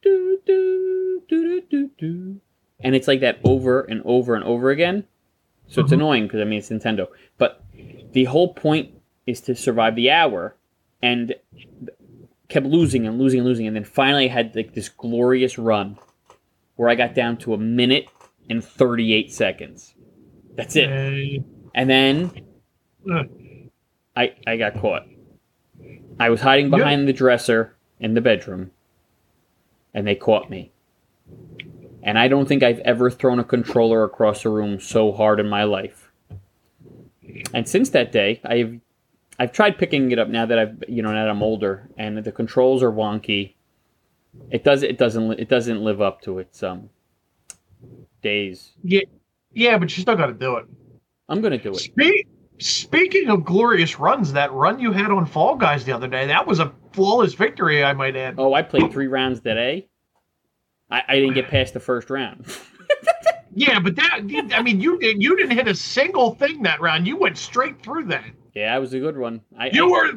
[0.00, 2.40] Do, do, do, do, do, do.
[2.80, 5.04] And it's like that over and over and over again
[5.68, 5.96] so it's Mhm.
[5.96, 7.62] annoying because I mean it's Nintendo, but
[8.12, 8.90] the whole point
[9.26, 10.56] is to survive the hour,
[11.02, 11.34] and
[12.48, 15.98] kept losing and losing and losing, and then finally I had like this glorious run
[16.76, 18.06] where I got down to a minute
[18.48, 19.94] and thirty eight seconds.
[20.56, 20.88] That's it.
[20.88, 21.42] Uh,
[21.74, 22.30] And then
[23.10, 23.24] uh,
[24.16, 25.06] I I got caught.
[26.18, 28.70] I was hiding behind the dresser in the bedroom,
[29.92, 30.72] and they caught me.
[32.02, 35.48] And I don't think I've ever thrown a controller across a room so hard in
[35.48, 36.10] my life.
[37.52, 38.80] And since that day, I've
[39.38, 42.18] I've tried picking it up now that I've you know now that I'm older, and
[42.18, 43.54] the controls are wonky.
[44.50, 46.90] It does it doesn't it doesn't live up to its um
[48.22, 48.72] days.
[48.82, 49.02] yeah,
[49.52, 50.66] yeah, but you still got to do it.
[51.28, 51.78] I'm gonna do it.
[51.78, 56.26] Spe- speaking of glorious runs, that run you had on Fall Guys the other day,
[56.26, 58.34] that was a flawless victory, I might add.
[58.38, 59.88] Oh, I played three rounds today.
[60.90, 62.46] I, I didn't get past the first round.
[63.54, 64.20] Yeah, but that
[64.54, 67.08] I mean, you did you didn't hit a single thing that round.
[67.08, 68.22] You went straight through that.
[68.54, 69.40] yeah, it was a good one.
[69.58, 70.12] I, You I- were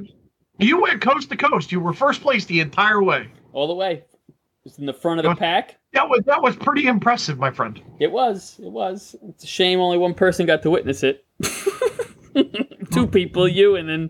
[0.59, 1.71] you went coast to coast.
[1.71, 3.29] You were first place the entire way.
[3.51, 3.93] all the way.
[4.27, 4.33] It
[4.65, 5.77] was in the front of the pack.
[5.93, 7.81] That was that was pretty impressive, my friend.
[7.99, 8.59] It was.
[8.61, 9.15] It was.
[9.29, 11.25] It's a shame only one person got to witness it.
[12.91, 14.09] Two people, you and then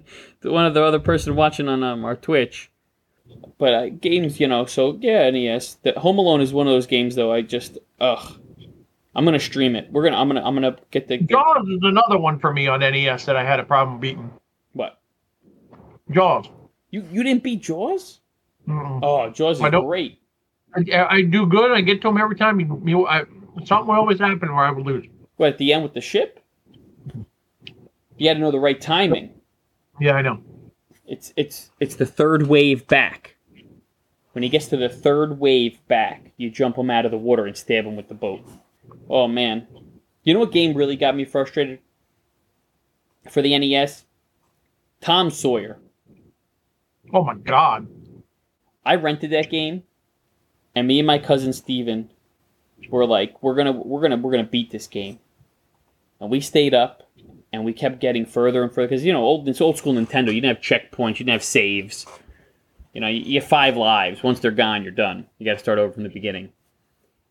[0.52, 2.71] one of the other person watching on um, our Twitch.
[3.58, 5.76] But uh, games, you know, so yeah, NES.
[5.84, 7.32] The Home Alone is one of those games, though.
[7.32, 8.40] I just ugh.
[9.14, 9.92] I'm gonna stream it.
[9.92, 10.18] We're gonna.
[10.18, 10.44] I'm gonna.
[10.44, 11.18] I'm gonna get the.
[11.18, 14.32] Get, Jaws is another one for me on NES that I had a problem beating.
[14.74, 15.00] what?
[16.12, 16.48] Jaws.
[16.92, 18.22] You you didn't beat Jaws?
[18.68, 19.00] Mm-mm.
[19.04, 20.20] Oh, Jaws is I great.
[20.76, 21.72] I, I do good.
[21.72, 22.60] I get to him every time.
[22.60, 23.26] You, you, I,
[23.66, 25.06] something will always happen where I would lose.
[25.36, 26.40] What at the end with the ship?
[28.18, 29.34] You had to know the right timing.
[30.00, 30.42] Yeah, I know.
[31.12, 33.36] It's it's it's the third wave back.
[34.32, 37.46] When he gets to the third wave back, you jump him out of the water
[37.46, 38.48] and stab him with the boat.
[39.10, 39.68] Oh man,
[40.24, 41.80] you know what game really got me frustrated
[43.30, 44.06] for the NES?
[45.02, 45.80] Tom Sawyer.
[47.14, 47.88] Oh my god.
[48.86, 49.84] I rented that game,
[50.74, 52.10] and me and my cousin Steven
[52.90, 55.20] were like, "We're gonna, we're gonna, we're gonna beat this game,"
[56.22, 57.01] and we stayed up,
[57.54, 60.28] and we kept getting further and further because you know, old it's old school Nintendo.
[60.34, 62.06] You didn't have checkpoints, you didn't have saves.
[62.94, 64.22] You know, you, you have five lives.
[64.22, 65.26] Once they're gone, you're done.
[65.38, 66.50] You got to start over from the beginning.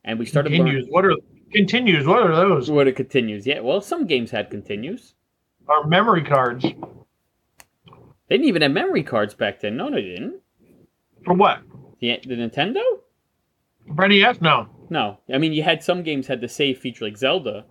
[0.04, 0.88] And we started Continues.
[0.88, 1.14] learning What are
[1.52, 2.06] continues?
[2.06, 2.70] What are those?
[2.70, 3.46] what it continues.
[3.46, 5.14] Yeah, well, some games had continues.
[5.68, 6.76] Our memory cards They
[8.28, 9.76] didn't even have memory cards back then.
[9.76, 10.40] No, they didn't.
[11.24, 11.61] for what?
[12.00, 12.80] The, the Nintendo?
[13.94, 14.40] For NES?
[14.40, 14.68] No.
[14.88, 15.18] No.
[15.33, 17.64] I mean, you had some games had the save feature, like Zelda.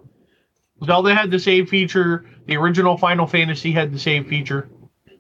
[0.86, 2.26] Zelda had the save feature.
[2.50, 4.68] The original Final Fantasy had the save feature.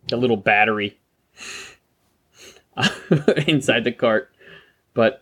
[0.07, 0.97] the little battery
[3.47, 4.31] inside the cart.
[4.95, 5.21] But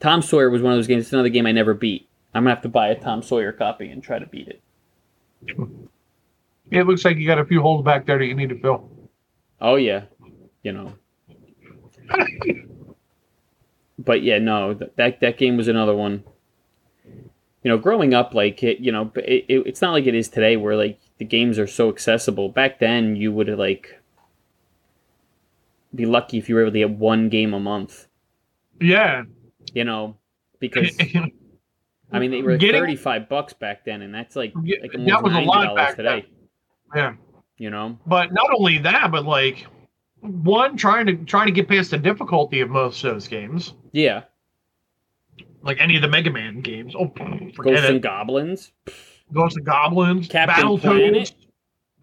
[0.00, 1.04] Tom Sawyer was one of those games.
[1.04, 2.08] It's another game I never beat.
[2.32, 4.62] I'm gonna have to buy a Tom Sawyer copy and try to beat it.
[6.70, 8.88] It looks like you got a few holes back there that you need to fill.
[9.60, 10.04] Oh yeah,
[10.62, 10.94] you know.
[13.98, 16.24] but yeah, no, that that game was another one.
[17.04, 20.30] You know, growing up, like it, you know, it, it, it's not like it is
[20.30, 22.48] today, where like the games are so accessible.
[22.48, 23.96] Back then, you would like
[25.94, 28.08] be lucky if you were able to get one game a month.
[28.80, 29.22] Yeah.
[29.72, 30.16] You know,
[30.58, 30.96] because
[32.12, 35.22] I mean they were Getting- thirty-five bucks back then, and that's like Yeah, like that
[35.22, 36.26] was a lot back today.
[36.94, 37.14] yeah.
[37.56, 39.66] You know, But not only that, but like
[40.20, 44.24] one trying to trying to get past the difficulty of most of those games, yeah,
[45.62, 46.94] like any of the Mega Man games.
[46.98, 47.90] Oh, forget Ghosts it.
[47.90, 48.72] and Goblins.
[49.32, 51.32] Ghosts and Goblins, Captain Battletoads, Planet.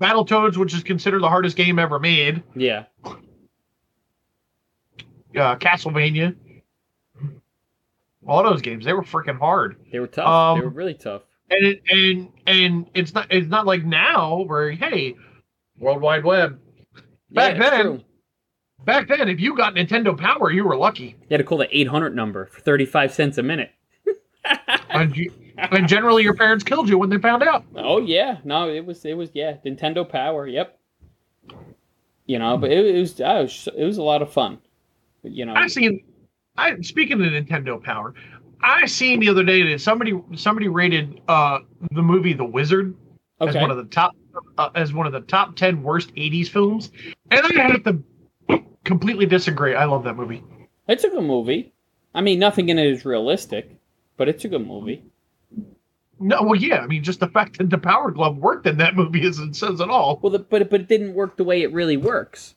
[0.02, 2.44] Battletoads, which is considered the hardest game ever made.
[2.56, 3.16] Yeah, Uh,
[5.58, 6.36] Castlevania.
[8.28, 9.78] All those games, they were freaking hard.
[9.92, 10.28] they were tough.
[10.28, 11.22] Um, they were really tough.
[11.50, 15.16] And it, and and it's not it's not like now where hey,
[15.80, 16.60] World Wide Web.
[17.32, 18.02] Back yeah, then, true.
[18.86, 21.16] Back then, if you got Nintendo Power, you were lucky.
[21.22, 23.72] You had to call the 800 number for 35 cents a minute.
[24.90, 25.32] and, you,
[25.72, 27.66] and generally, your parents killed you when they found out.
[27.76, 30.48] Oh yeah, no, it was it was yeah, Nintendo Power.
[30.48, 30.78] Yep.
[32.26, 34.60] You know, but it, it was, uh, it was it was a lot of fun.
[35.24, 36.04] But, you know, I seen.
[36.58, 38.14] I speaking of Nintendo Power,
[38.62, 41.60] I seen the other day that somebody somebody rated uh
[41.92, 42.96] the movie The Wizard
[43.40, 44.16] as one of the top
[44.58, 46.92] uh, as one of the top ten worst '80s films,
[47.32, 48.04] and I have to
[48.84, 49.76] completely disagree.
[49.76, 50.44] I love that movie.
[50.88, 51.74] It's a good movie.
[52.14, 53.70] I mean, nothing in it is realistic,
[54.18, 55.04] but it's a good movie.
[56.20, 56.80] No, well, yeah.
[56.80, 59.80] I mean, just the fact that the Power Glove worked in that movie is says
[59.80, 60.20] it all.
[60.22, 62.56] Well, the, but but it didn't work the way it really works.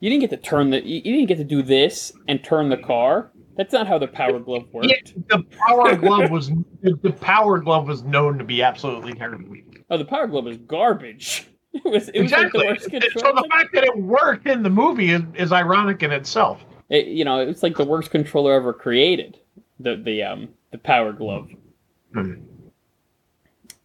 [0.00, 0.84] You didn't get to turn the.
[0.84, 3.30] You you didn't get to do this and turn the car.
[3.56, 4.88] That's not how the Power Glove worked.
[4.88, 4.96] Yeah,
[5.28, 6.50] the Power Glove was
[6.82, 9.56] the, the Power Glove was known to be absolutely terrible.
[9.88, 11.48] Oh, the Power Glove is garbage.
[11.84, 12.08] It was.
[12.08, 12.66] It was exactly.
[12.66, 16.02] like the worst so the fact that it worked in the movie is, is ironic
[16.02, 16.64] in itself.
[16.88, 19.38] It, you know, it's like the worst controller ever created.
[19.78, 21.50] The the um the Power Glove.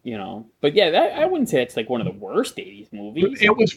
[0.04, 2.92] You know, but yeah, that, I wouldn't say it's like one of the worst '80s
[2.92, 3.40] movies.
[3.40, 3.76] It was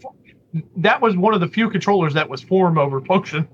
[0.78, 3.48] that was one of the few controllers that was form over function.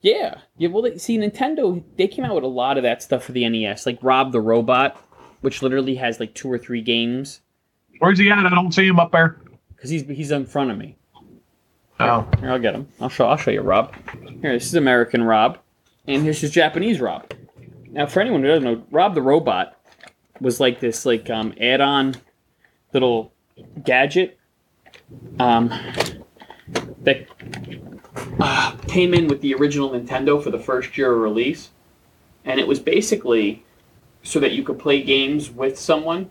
[0.00, 0.68] Yeah, yeah.
[0.68, 3.48] Well, they, see, Nintendo they came out with a lot of that stuff for the
[3.48, 4.96] NES, like Rob the Robot,
[5.40, 7.40] which literally has like two or three games.
[7.98, 8.46] Where's he at?
[8.46, 9.40] I don't see him up there.
[9.74, 10.96] Because he's he's in front of me.
[12.00, 12.86] Oh, Here, I'll get him.
[13.00, 13.92] I'll show I'll show you Rob.
[14.40, 15.58] Here, this is American Rob,
[16.06, 17.32] and here's his Japanese Rob.
[17.90, 19.77] Now, for anyone who doesn't know, Rob the Robot
[20.40, 22.14] was like this like um, add-on
[22.92, 23.32] little
[23.84, 24.38] gadget
[25.38, 25.68] um,
[27.02, 27.26] that
[28.40, 31.70] uh, came in with the original Nintendo for the first year of release,
[32.44, 33.64] and it was basically
[34.22, 36.30] so that you could play games with someone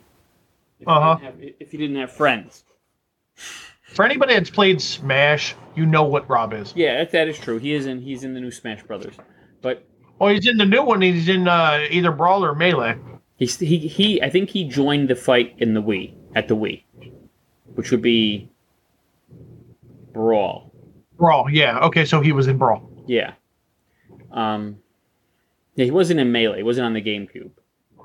[0.79, 1.17] if, Uh-huh.
[1.21, 2.63] you, didn't have, if you didn't have friends.
[3.93, 6.73] for anybody that's played Smash, you know what Rob is.
[6.75, 7.57] Yeah, that, that is true.
[7.57, 9.15] He is in he's in the new Smash Brothers,
[9.61, 9.83] but
[10.19, 10.99] Oh, he's in the new one.
[11.01, 12.97] He's in uh, either Brawl or Melee.
[13.37, 16.83] He's he he I think he joined the fight in the Wii at the Wii,
[17.75, 18.49] which would be
[20.13, 20.71] Brawl.
[21.17, 21.79] Brawl, yeah.
[21.79, 22.89] Okay, so he was in Brawl.
[23.07, 23.33] Yeah.
[24.31, 24.77] Um.
[25.75, 26.57] Yeah, he wasn't in Melee.
[26.57, 27.51] He wasn't on the GameCube.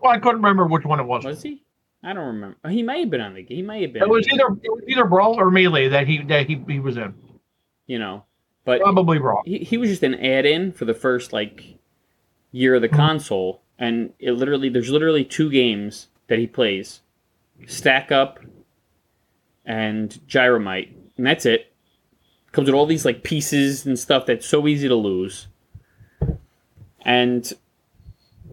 [0.02, 1.24] Well, I couldn't remember which one it was.
[1.24, 1.62] Was he?
[2.02, 2.56] I don't remember.
[2.64, 3.44] Oh, He may have been on the.
[3.48, 4.02] He may have been.
[4.02, 6.96] It was either it was either Brawl or Melee that he that he, he was
[6.96, 7.14] in.
[7.86, 8.24] You know,
[8.64, 9.42] but Probably Brawl.
[9.44, 11.76] he, he was just an add-in for the first like
[12.52, 17.00] year of the console and it literally there's literally two games that he plays.
[17.66, 18.38] Stack up
[19.66, 20.92] and gyromite.
[21.16, 21.72] And that's it.
[22.52, 25.48] Comes with all these like pieces and stuff that's so easy to lose.
[27.00, 27.52] And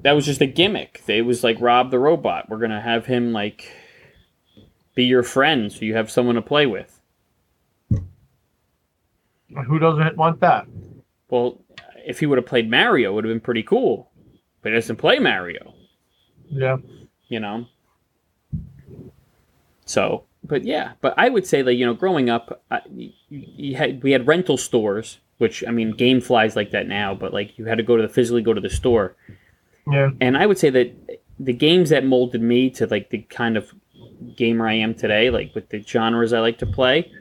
[0.02, 1.04] that was just a gimmick.
[1.08, 2.50] It was like rob the robot.
[2.50, 3.72] We're gonna have him like
[4.96, 7.00] be your friend so you have someone to play with.
[9.68, 10.66] Who doesn't want that?
[11.30, 11.62] Well,
[12.04, 14.10] if he would have played Mario, it would have been pretty cool.
[14.62, 15.74] But doesn't play Mario,
[16.50, 16.78] Yeah.
[17.30, 17.66] you know.
[19.86, 23.76] So, but yeah, but I would say that you know, growing up, I, you, you
[23.76, 27.66] had we had rental stores, which I mean, GameFly's like that now, but like you
[27.66, 29.16] had to go to the physically go to the store,
[29.92, 30.10] Yeah.
[30.22, 30.94] and I would say that
[31.40, 33.74] the games that molded me to like the kind of
[34.36, 37.12] gamer I am today, like with the genres I like to play,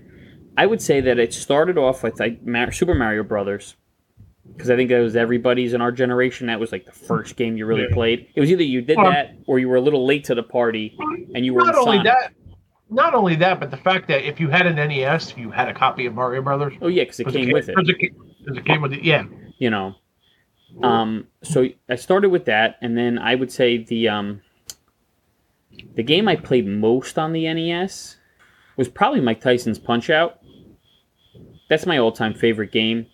[0.56, 3.76] I would say that it started off with like Mar- Super Mario Brothers,
[4.52, 6.46] because I think that was everybody's in our generation.
[6.48, 7.94] That was like the first game you really Yeah.
[7.94, 8.26] played.
[8.34, 10.42] It was either you did Well- that or you were a little late to the
[10.42, 10.96] party
[11.34, 12.32] and you were Not only that,
[12.90, 15.74] not only that, but the fact that if you had an NES, you had a
[15.74, 16.72] copy of Mario Brothers.
[16.82, 17.88] Oh yeah, because it 'Cause came with It, 'cause
[18.56, 19.02] it came with it.
[19.04, 19.24] Yeah.
[19.58, 19.94] you know.
[20.82, 24.40] Um, so I started with that, and then I would say the um,
[25.94, 28.16] the game I played most on the NES
[28.76, 30.38] was probably Mike Tyson's Punch Out.
[31.68, 33.06] That's my all-time favorite game,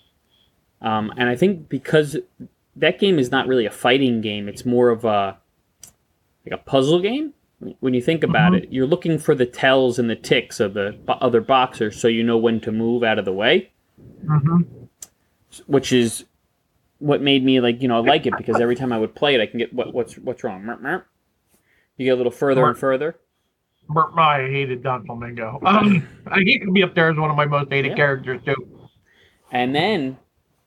[0.82, 2.16] um, and I think because
[2.76, 5.38] that game is not really a fighting game; it's more of a
[6.44, 7.32] like a puzzle game.
[7.80, 8.56] When you think about Mhm.
[8.64, 12.22] it, you're looking for the tells and the ticks of the other boxers, so you
[12.22, 13.70] know when to move out of the way
[14.26, 14.62] hmm
[15.66, 16.24] which is
[16.98, 19.40] what made me like you know like it because every time I would play it,
[19.40, 20.64] I can get what what's what's wrong.
[21.96, 23.16] You get a little further and further.
[24.16, 25.60] I hated Don Flamenco.
[25.66, 26.08] Um,
[26.42, 27.96] he could be up there as one of my most hated Yeah.
[27.96, 28.88] characters too.
[29.52, 30.16] And then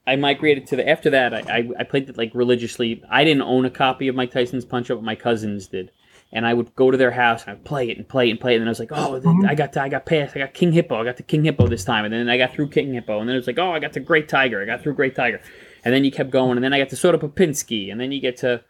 [0.08, 3.03] I migrated to the after that I, I, I played it like religiously.
[3.10, 5.91] I didn't own a copy of Mike Tyson's Punch Out, but my cousins did.
[6.32, 8.39] And I would go to their house and I'd play it and play it and
[8.39, 8.55] play it.
[8.55, 9.47] And then I was like, oh, Mhm.
[9.47, 11.68] I got to, I got past, I got King Hippo, I got to King Hippo
[11.68, 12.03] this time.
[12.05, 13.20] And then I got through King Hippo.
[13.20, 15.16] And then it was like, oh, I got to Great Tiger, I got through Great
[15.16, 15.39] Tiger.
[15.86, 16.58] And then you kept going.
[16.58, 17.91] And then I got to Soda Popinski.
[17.91, 18.62] And then you get to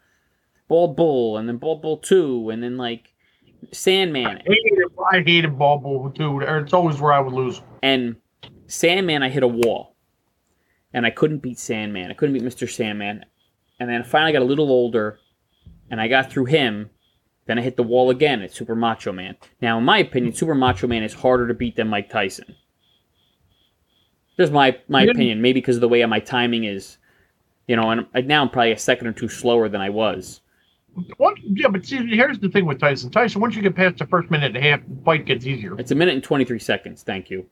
[0.68, 1.36] Bald Bull.
[1.36, 2.50] And then Bald Bull 2.
[2.50, 3.12] And then like
[3.72, 4.26] Sandman.
[4.26, 4.78] I hated,
[5.12, 6.40] I hated Bald Bull Two.
[6.40, 7.60] It's always where I would lose.
[7.82, 8.16] And
[8.66, 9.94] Sandman, I hit a wall.
[10.92, 12.10] And I couldn't beat Sandman.
[12.10, 12.68] I couldn't beat Mr.
[12.70, 13.24] Sandman.
[13.80, 15.18] And then I finally got a little older,
[15.90, 16.90] and I got through him.
[17.46, 19.36] Then I hit the wall again at Super Macho Man.
[19.62, 22.54] Now, in my opinion, Super Macho Man is harder to beat than Mike Tyson.
[24.38, 25.10] Just my my Yeah.
[25.12, 26.98] opinion, maybe because of the way my timing is,
[27.66, 27.90] you know.
[27.90, 30.42] And now I'm probably a second or two slower than I was.
[31.16, 31.36] What?
[31.42, 33.10] Yeah, but see, here's the thing with Tyson.
[33.10, 35.78] Tyson, once you get past the first minute and a half, the fight gets easier.
[35.78, 37.02] It's a minute and twenty three seconds.
[37.02, 37.46] Thank you.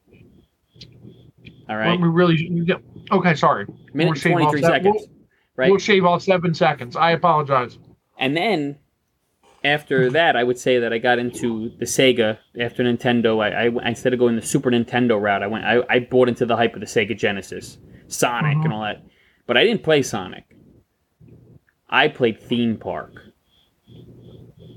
[1.68, 2.76] All right, Well, we really.
[3.12, 3.66] Okay, sorry.
[3.92, 5.06] minute we'll twenty off seconds.
[5.56, 5.70] Right.
[5.70, 6.96] We'll shave off seven seconds.
[6.96, 7.78] I apologize.
[8.18, 8.76] And then
[9.64, 12.38] after that, I would say that I got into the Sega.
[12.60, 15.64] After Nintendo, I, I instead of going the Super Nintendo route, I went.
[15.64, 18.64] I, I bought into the hype of the Sega Genesis, Sonic, Mhm.
[18.64, 19.02] and all that.
[19.46, 20.44] But I didn't play Sonic.
[21.88, 23.12] I played Theme Park.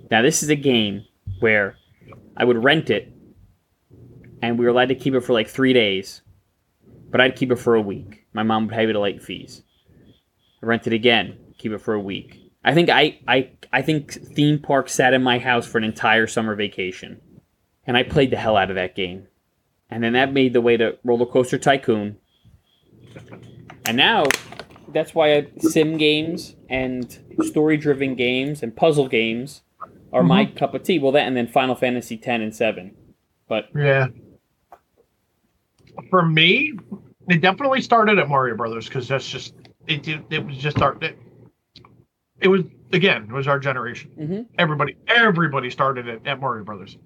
[0.10, 1.06] Now this is a game
[1.40, 1.76] where
[2.38, 3.12] I would rent it,
[4.42, 6.22] and we were allowed to keep it for like three days,
[7.10, 8.26] but I'd keep it for a week.
[8.34, 9.64] My mom would pay me the late fees.
[10.62, 12.40] I rent it again, keep it for a week.
[12.64, 16.28] I think I, I I think theme park sat in my house for an entire
[16.28, 17.22] summer vacation,
[17.88, 19.28] and I played the hell out of that game,
[19.90, 22.18] and then that made the way to Roller Coaster Tycoon,
[23.86, 24.26] and now
[24.90, 29.62] that's why I, sim games and story driven games and puzzle games
[30.12, 30.58] are my mm-hmm.
[30.58, 31.00] cup of tea.
[31.00, 32.96] Well, that and then Final Fantasy ten and seven,
[33.48, 34.08] but Yeah.
[36.10, 36.74] For me,
[37.28, 39.54] it definitely started at Mario Brothers because that's just
[39.88, 40.08] it.
[40.08, 40.98] It, it was just our.
[41.02, 41.18] It,
[42.42, 42.62] it was
[42.94, 43.24] again.
[43.30, 44.12] It was our generation.
[44.20, 44.46] Mhm.
[44.58, 46.98] Everybody, everybody started at, at Mario Brothers.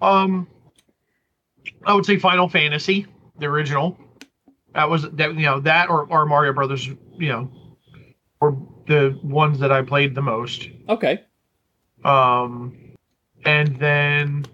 [0.00, 0.48] Um,
[1.86, 3.06] I would say Final Fantasy,
[3.38, 3.96] the original.
[4.74, 6.86] That was that you know that or, or Mario Brothers.
[6.86, 7.50] You know,
[8.40, 10.68] were the ones that I played the most.
[10.88, 11.22] okay.
[12.04, 12.76] Um,
[13.44, 14.44] and then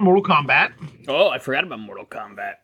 [0.00, 0.72] Mortal Kombat.
[1.08, 2.54] Oh, I forgot about Mortal Kombat.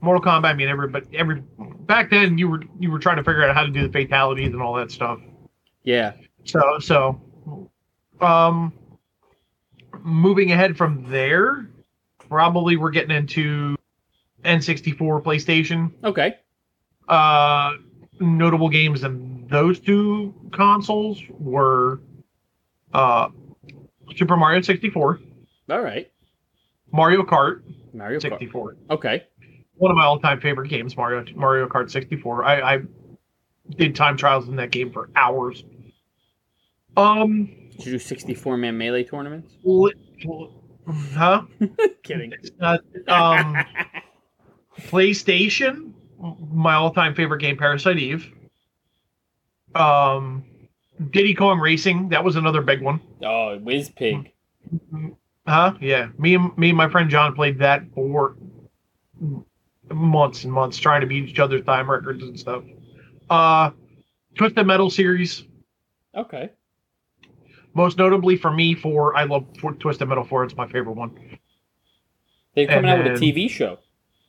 [0.00, 0.44] Mortal Kombat.
[0.44, 3.64] I mean, everybody, every back then you were you were trying to figure out how
[3.64, 5.20] to do the fatalities and all that stuff.
[5.82, 6.12] Yeah.
[6.44, 7.70] So so,
[8.20, 8.72] um,
[10.02, 11.68] moving ahead from there,
[12.18, 13.76] probably we're getting into
[14.44, 15.92] N64, PlayStation.
[16.04, 16.36] Okay.
[17.08, 17.72] Uh,
[18.20, 22.00] notable games in those two consoles were
[22.92, 23.28] uh,
[24.16, 25.20] Super Mario 64,
[25.70, 26.10] All right.
[26.94, 28.22] Mario Kart Mario Kart.
[28.38, 28.76] 64.
[28.90, 29.24] Okay.
[29.74, 32.44] one of my all-time favorite games, Mario Mario Kart 64.
[32.44, 32.78] I, I
[33.76, 35.64] did time trials in that game for hours.
[36.96, 37.46] Um,
[37.78, 39.54] Did you do 64 man melee tournaments?
[39.64, 39.92] li-
[40.24, 40.50] li-
[41.14, 41.42] huh?
[42.04, 42.32] Kidding.
[42.60, 42.78] Uh,
[43.08, 43.56] um,
[44.78, 45.92] PlayStation,
[46.52, 48.30] my all-time favorite game, Parasite Eve.
[49.74, 50.44] Um,
[51.10, 53.00] Diddy Kong Racing, that was another big one.
[53.22, 54.30] Oh, Wizpig.
[55.46, 55.74] Huh?
[55.80, 56.08] Yeah.
[56.18, 58.36] Me and me and my friend John played that for
[59.92, 62.64] months and months, trying to beat each other's time records and stuff.
[63.28, 63.70] Uh,
[64.36, 65.44] Twisted Metal series,
[66.14, 66.50] Okay.
[67.74, 70.44] most notably for me, for I love for Twisted Metal Four.
[70.44, 71.38] It's my favorite one.
[72.54, 73.76] They're coming And out with a TV show.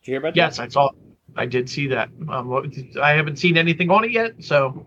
[0.01, 0.63] Did you hear about Yes, that?
[0.63, 0.89] Yes, I saw.
[1.37, 2.09] I did see that.
[2.29, 4.85] Um, I haven't seen anything on it yet, so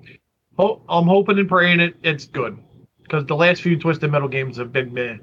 [0.57, 2.59] ho- I'm hoping and praying it it's good
[3.03, 5.17] because the last few Twisted Metal games have been meh.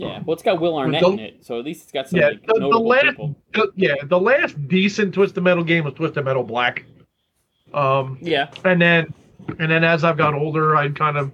[0.00, 0.22] Yeah.
[0.24, 2.28] Well, it's got Will Arnett the- in it, so at least it's got some Yeah,
[2.28, 3.36] like, the, the last, people.
[3.52, 6.84] the- yeah, the last decent Twisted Metal game was Twisted Metal Black.
[7.74, 8.50] Um, Yeah.
[8.64, 9.12] and then,
[9.58, 11.30] and then as I've got older, I kind of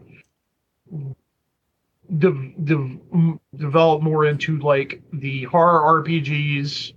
[2.18, 6.92] de- de- developed more into like the horror RPGs,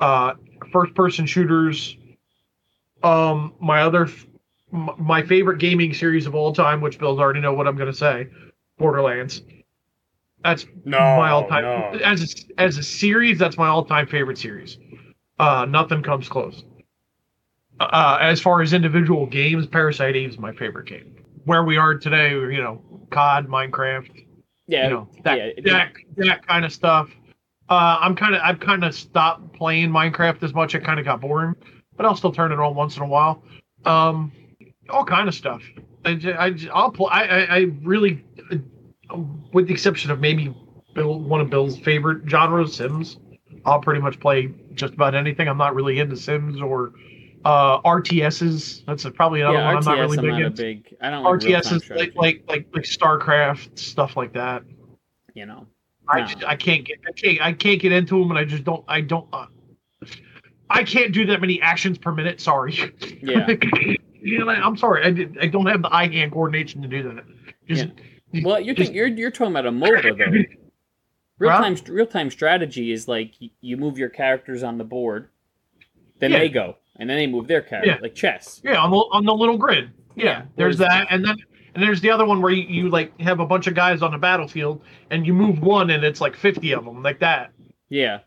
[0.00, 0.34] uh,
[0.72, 1.96] first-person shooters.
[3.04, 4.08] Um, my other,
[4.72, 7.96] my favorite gaming series of all time, which Bill's already know what I'm going to
[7.96, 8.26] say,
[8.78, 9.42] Borderlands.
[10.44, 10.98] That's No.
[10.98, 13.38] my all-time as a, as a series.
[13.38, 14.78] That's my all-time favorite series.
[15.38, 16.64] Uh, nothing comes close.
[17.80, 21.16] Uh, as far as individual games, Parasite Eve is my favorite game.
[21.44, 22.80] Where we are today, you know,
[23.10, 24.24] COD, Minecraft,
[24.68, 24.84] Yeah.
[24.84, 27.08] you know, that yeah, that, that kind of stuff.
[27.68, 30.74] Uh, I'm kind of I've kind of stopped playing Minecraft as much.
[30.74, 31.54] It kind of got boring,
[31.96, 33.42] but I'll still turn it on once in a while.
[33.84, 34.30] Um,
[34.90, 35.62] all kind of stuff.
[36.04, 37.08] I, j- I j- I'll play.
[37.10, 38.56] I, I I really, uh,
[39.52, 40.54] with the exception of maybe
[40.94, 43.18] Bill, one of Bill's favorite genres, Sims.
[43.64, 45.48] I'll pretty much play just about anything.
[45.48, 46.92] I'm not really into Sims or
[47.44, 48.84] uh, RTSs.
[48.86, 50.62] That's probably another yeah, one I'm not really I'm big not into.
[50.62, 50.96] big.
[51.00, 54.62] I don't like real-time RTS is strategy, like, like like like StarCraft stuff like that.
[55.34, 55.66] you know.
[56.08, 56.26] I No.
[56.26, 58.84] just, I can't get I can't I can't get into them, and I just don't
[58.88, 59.46] I don't uh,
[60.70, 62.40] I can't do that many actions per minute.
[62.40, 62.74] Sorry.
[63.22, 63.46] Yeah.
[64.20, 65.04] you know, I'm sorry.
[65.04, 67.24] I did, I don't have the eye hand coordination to do that.
[67.68, 67.88] Just,
[68.42, 70.56] Well, you're just- think, you're you're talking about a MOBA though.
[71.38, 71.60] Real Huh?
[71.62, 75.28] time real time strategy is like you move your characters on the board,
[76.20, 76.38] then Yeah.
[76.38, 77.98] they go, and then they move their character Yeah.
[78.00, 78.60] like chess.
[78.64, 79.90] Yeah, on the on the little grid.
[80.14, 81.36] Yeah, Yeah, there's that, and then
[81.74, 84.12] and there's the other one where you, you like have a bunch of guys on
[84.12, 87.50] the battlefield, and you move one, and it's like 50 of them, like that.
[87.88, 88.20] Yeah,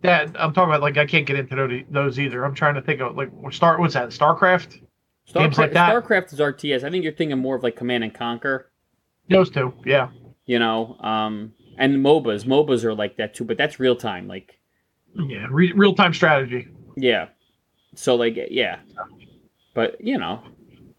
[0.00, 0.80] That I'm talking about.
[0.80, 2.44] Like I can't get into those, those either.
[2.44, 3.78] I'm trying to think of like what start.
[3.78, 4.08] What's that?
[4.08, 4.80] Starcraft.
[5.32, 5.90] Games like that.
[5.94, 6.82] Starcraft is RTS.
[6.82, 8.68] I think you're thinking more of like Command and Conquer.
[9.28, 9.72] Those two.
[9.84, 10.08] Yeah.
[10.46, 12.44] You know, um, and MOBAs.
[12.44, 14.26] MOBAs are like that too, but that's real time.
[14.28, 14.58] Like,
[15.14, 15.46] Yeah.
[15.50, 16.68] Re- Real time strategy.
[16.96, 17.28] yeah.
[17.94, 18.80] So like, yeah.
[19.74, 20.42] But you know,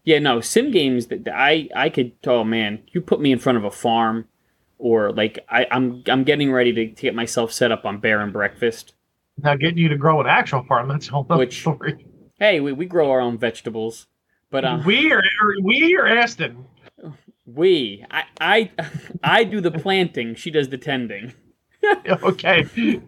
[0.04, 0.18] yeah.
[0.18, 2.12] No, sim games that I I could.
[2.26, 4.26] Oh man, you put me in front of a farm,
[4.78, 8.20] or like I I'm I'm getting ready to, to get myself set up on Bear
[8.20, 8.94] and Breakfast.
[9.42, 10.88] Now getting you to grow an actual farm.
[10.88, 12.06] That's a whole other Which- story.
[12.38, 14.08] Hey, we, we grow our own vegetables,
[14.50, 15.22] but um, we are
[15.62, 16.64] we are Aston.
[17.46, 18.70] We I I
[19.22, 20.34] I do the planting.
[20.34, 21.32] She does the tending.
[22.22, 23.00] okay.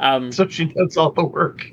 [0.00, 1.64] Um, so she does all the work.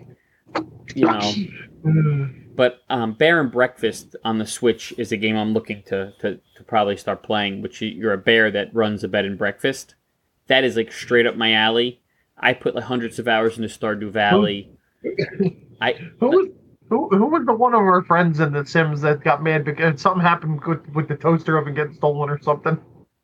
[0.95, 2.29] you know.
[2.55, 6.39] But um, Bear and Breakfast on the Switch is a game I'm looking to, to,
[6.57, 7.61] to probably start playing.
[7.61, 9.95] Which you- you're a bear that runs a bed and breakfast.
[10.47, 12.01] That is like straight up my alley.
[12.37, 14.71] I put like hundreds of hours into Stardew Valley.
[15.81, 16.47] I Who was
[16.89, 20.01] who, who was the one of our friends in The Sims that got mad because
[20.01, 22.79] something happened with, with the toaster oven getting stolen or something?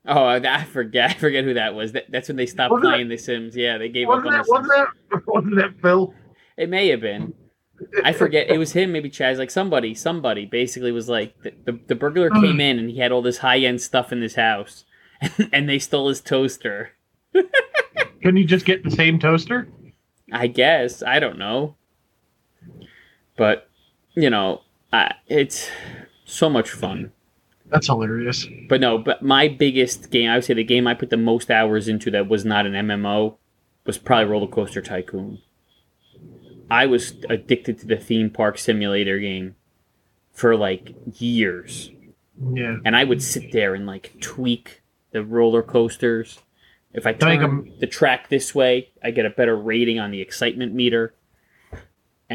[0.08, 1.94] oh I forget I forget who that was.
[1.94, 3.56] That, that's when they stopped Wasn't playing The Sims.
[3.56, 4.70] Yeah, they gave up on that, The Sims.
[4.70, 4.72] wasn't
[5.12, 6.14] that wasn't that Phil?
[6.58, 7.34] It may have been.
[8.04, 8.50] I forget.
[8.50, 9.38] It was him, maybe Chaz.
[9.38, 12.42] Like somebody, somebody basically was like the the, the burglar hmm.
[12.42, 14.86] came in and he had all this high end stuff in his house,
[15.52, 16.92] and they stole his toaster.
[18.22, 19.68] Can you just get the same toaster?
[20.32, 21.76] I guess I don't know,
[23.38, 23.70] but
[24.16, 24.62] you know,
[24.94, 25.70] I, it's
[26.26, 27.12] so much fun.
[27.68, 28.48] That's hilarious.
[28.70, 31.50] But no, but my biggest game, I would say the game I put the most
[31.50, 33.38] hours into that was not an MMO
[33.86, 35.40] was probably Roller Coaster Tycoon.
[36.70, 39.56] I was addicted to the theme park simulator game
[40.32, 41.92] for like years.
[42.54, 42.78] Yeah.
[42.84, 44.82] And I would sit there and like tweak
[45.12, 46.40] the roller coasters.
[46.94, 50.74] If I make the track this way, I get a better rating on the excitement
[50.74, 51.14] meter.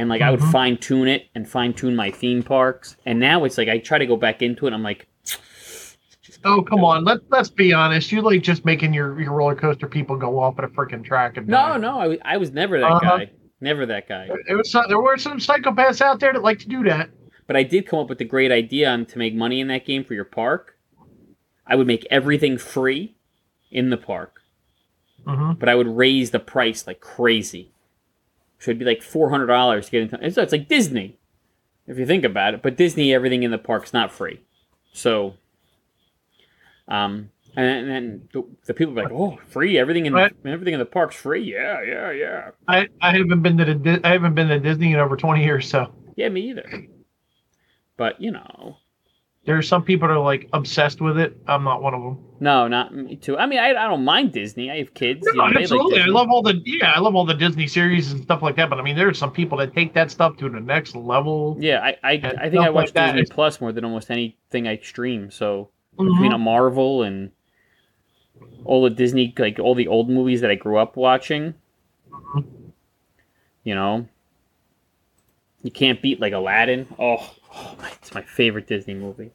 [0.01, 0.51] And like I would Mhm.
[0.53, 2.97] fine tune it and fine tune my theme parks.
[3.05, 4.69] And now it's like I try to go back into it.
[4.69, 5.07] And I'm like,
[6.45, 8.11] Oh come on, let let's be honest.
[8.11, 11.37] You like just making your, your roller coaster people go off at a freaking track
[11.37, 11.77] and no, die.
[11.79, 13.19] no, I, was- I was never that Uh-huh.
[13.19, 13.31] guy.
[13.61, 14.31] Never that guy.
[14.49, 17.11] It was some, there were some psychopaths out there that like to do that.
[17.47, 19.85] But I did come up with a great idea on to make money in that
[19.85, 20.77] game for your park.
[21.67, 23.17] I would make everything free
[23.71, 24.41] in the park,
[25.27, 27.71] hmm but I would raise the price like crazy.
[28.61, 30.25] So it'd be like four hundred dollars to get into.
[30.25, 31.19] It's, it's like Disney,
[31.87, 32.63] if you think about it.
[32.63, 34.41] But Disney, everything in the park's not free.
[34.93, 35.35] So,
[36.89, 39.79] um, and, and then the, the people are like, "Oh, free!
[39.79, 40.33] Everything in Right.
[40.45, 42.51] everything in the park's free." Yeah, yeah, yeah.
[42.69, 45.69] I, I haven't been to the I haven't been to Disney in over twenty years,
[45.69, 46.87] so Yeah, me either.
[47.97, 48.77] But you know,
[49.51, 51.37] there are some people that are like obsessed with it.
[51.49, 52.19] I'm not one of them.
[52.39, 53.37] no, not me too.
[53.37, 54.71] I mean, I, I don't mind Disney.
[54.71, 55.27] I have kids.
[55.27, 56.01] you No, know, they like absolutely.
[56.03, 58.71] I love all the yeah, I love all the Disney series and stuff like that.
[58.71, 61.57] But I mean, there are some people that take that stuff to the next level.
[61.59, 63.17] Yeah, I I, I think I like watch that.
[63.17, 65.33] Disney Plus more than almost anything I stream.
[65.33, 66.13] So Mhm.
[66.13, 67.33] between a Marvel and
[68.65, 71.55] all the Disney, like all the old movies that I grew up watching,
[72.13, 72.45] Mhm.
[73.65, 74.07] you know,
[75.65, 76.87] you can't beat like Aladdin.
[77.01, 79.33] Oh, oh my, it's my favorite Disney movie.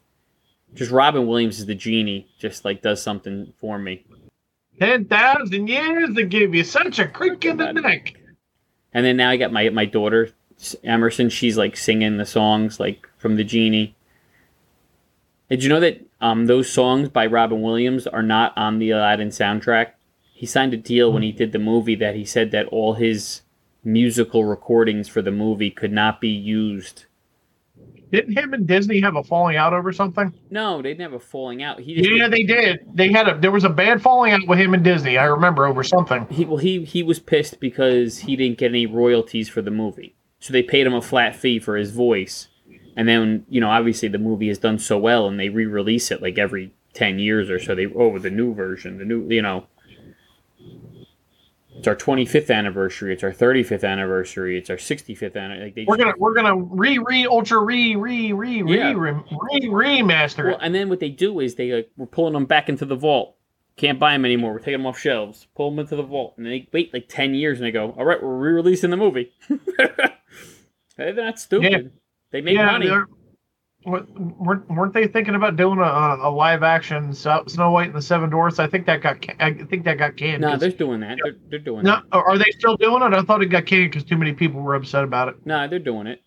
[0.76, 2.28] Just Robin Williams is the genie.
[2.38, 4.06] Just like does something for me.
[4.80, 8.14] Ten thousand years to give you such a creak in the neck.
[8.94, 10.30] And then now I got my my daughter
[10.84, 11.30] Emerson.
[11.30, 13.96] She's like singing the songs like from the genie.
[15.50, 19.30] Did you know that um, those songs by Robin Williams are not on the Aladdin
[19.30, 19.92] soundtrack?
[20.34, 23.42] He signed a deal when he did the movie that he said that all his
[23.84, 27.06] musical recordings for the movie could not be used.
[28.12, 30.34] Didn't him and Disney have a falling out over something?
[30.50, 31.80] No, they didn't have a falling out.
[31.80, 32.80] He just Yeah, they did.
[32.94, 35.18] They had a there was a bad falling out with him and Disney.
[35.18, 36.28] I remember over something.
[36.30, 40.16] he well he he was pissed because he didn't get any royalties for the movie.
[40.40, 42.50] So they paid him a flat fee for his voice.
[42.96, 46.22] And then, you know, obviously the movie has done so well and they re-release it
[46.22, 47.76] like every 10 years or so.
[47.76, 49.68] They oh, the new version, the new, you know.
[51.78, 55.66] It's our 25th anniversary, it's our 35th anniversary, it's our 65th anniversary.
[55.66, 58.94] Like they We're gonna we're gonna re re ultra re re re re Yeah.
[58.94, 59.62] re re
[60.02, 60.60] remaster Well, it.
[60.62, 63.36] and then what they do is they like we're pulling them back into the vault.
[63.78, 64.54] Can't buy them anymore.
[64.54, 65.48] We're taking them off shelves.
[65.54, 68.06] Pull them into the vault, and they wait like ten years, and they go, "All
[68.06, 69.34] right, we're re-releasing the movie."
[70.98, 71.92] Hey, They're not stupid.
[72.32, 72.88] They make yeah, money.
[72.88, 73.08] they're-
[73.86, 78.30] weren't weren't they thinking about doing a, a live action Snow White and the Seven
[78.30, 78.60] Dwarfs?
[78.60, 80.42] I think that got I think that got canned.
[80.42, 81.18] No, they're doing that.
[81.24, 82.18] They're, they're doing no, that.
[82.18, 83.14] are they still doing it?
[83.14, 85.36] I thought it got canned because too many people were upset about it.
[85.46, 86.22] No, they're doing it.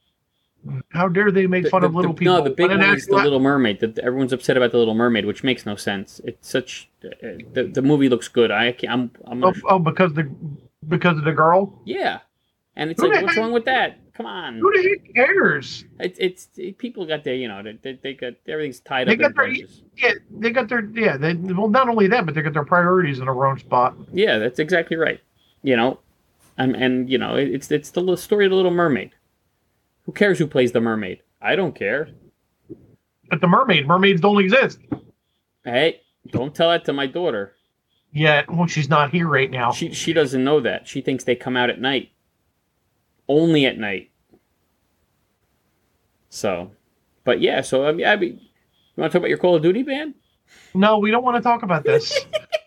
[0.91, 2.37] How dare they make The- fun the- of little the- people?
[2.39, 3.81] No, the big one is the actual- Little Mermaid.
[3.81, 6.21] The, everyone's upset about the Little Mermaid, which makes no sense.
[6.25, 7.09] It's such uh,
[7.53, 8.51] the, the movie looks good.
[8.51, 8.93] I can't,
[9.27, 10.29] I'm I'm Oh, oh, because the
[10.87, 11.81] because of the girl.
[11.85, 12.19] yeah,
[12.77, 13.99] and it's Who like, what's wrong with that?
[14.19, 15.85] Come on, Who the heck cares?
[16.01, 19.12] it's it's it, people got their you know they, they, they got everything's tied They
[19.12, 19.55] up got their-.
[19.97, 21.16] Yeah, they got their yeah.
[21.16, 23.97] They, well, not only that, but they got their priorities in the wrong spot.
[24.12, 25.21] Yeah, that's exactly right.
[25.62, 26.01] You know,
[26.57, 29.12] and and you know it- it's it's the story of the Little Mermaid.
[30.03, 31.23] Who cares who plays the mermaid?
[31.41, 32.09] I don't care.
[33.31, 34.81] But the mermaid, mermaids don't exist.
[35.64, 37.53] Hey, don't tell that to my daughter.
[38.12, 39.71] Yeah, well, she's not here right now.
[39.71, 40.89] She she doesn't know that.
[40.89, 42.11] She thinks they come out at night.
[43.29, 44.11] Only at night.
[46.31, 46.70] So,
[47.24, 47.61] but yeah.
[47.62, 50.14] So I mean, I mean, you want to talk about your Call of Duty ban?
[50.74, 52.18] No, we don't want to talk about this.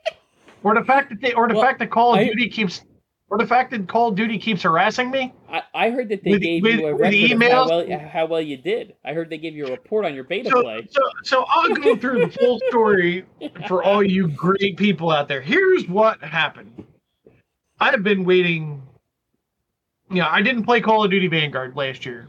[0.64, 2.82] or the fact that they, or the Well, fact that Call of I- Duty keeps,
[3.30, 5.34] or the fact that Call of Duty keeps harassing me.
[5.50, 8.26] I, I heard that they With- gave with- you a record of how well how
[8.26, 8.96] well you did.
[9.06, 10.88] I heard they gave you a report on your beta So, play.
[10.92, 13.26] so, so I'll go through the full story
[13.68, 15.42] for all you great people out there.
[15.42, 16.86] Here's what happened.
[17.80, 18.84] I have been waiting.
[20.12, 22.28] Know, I didn't play Call of Duty Vanguard last year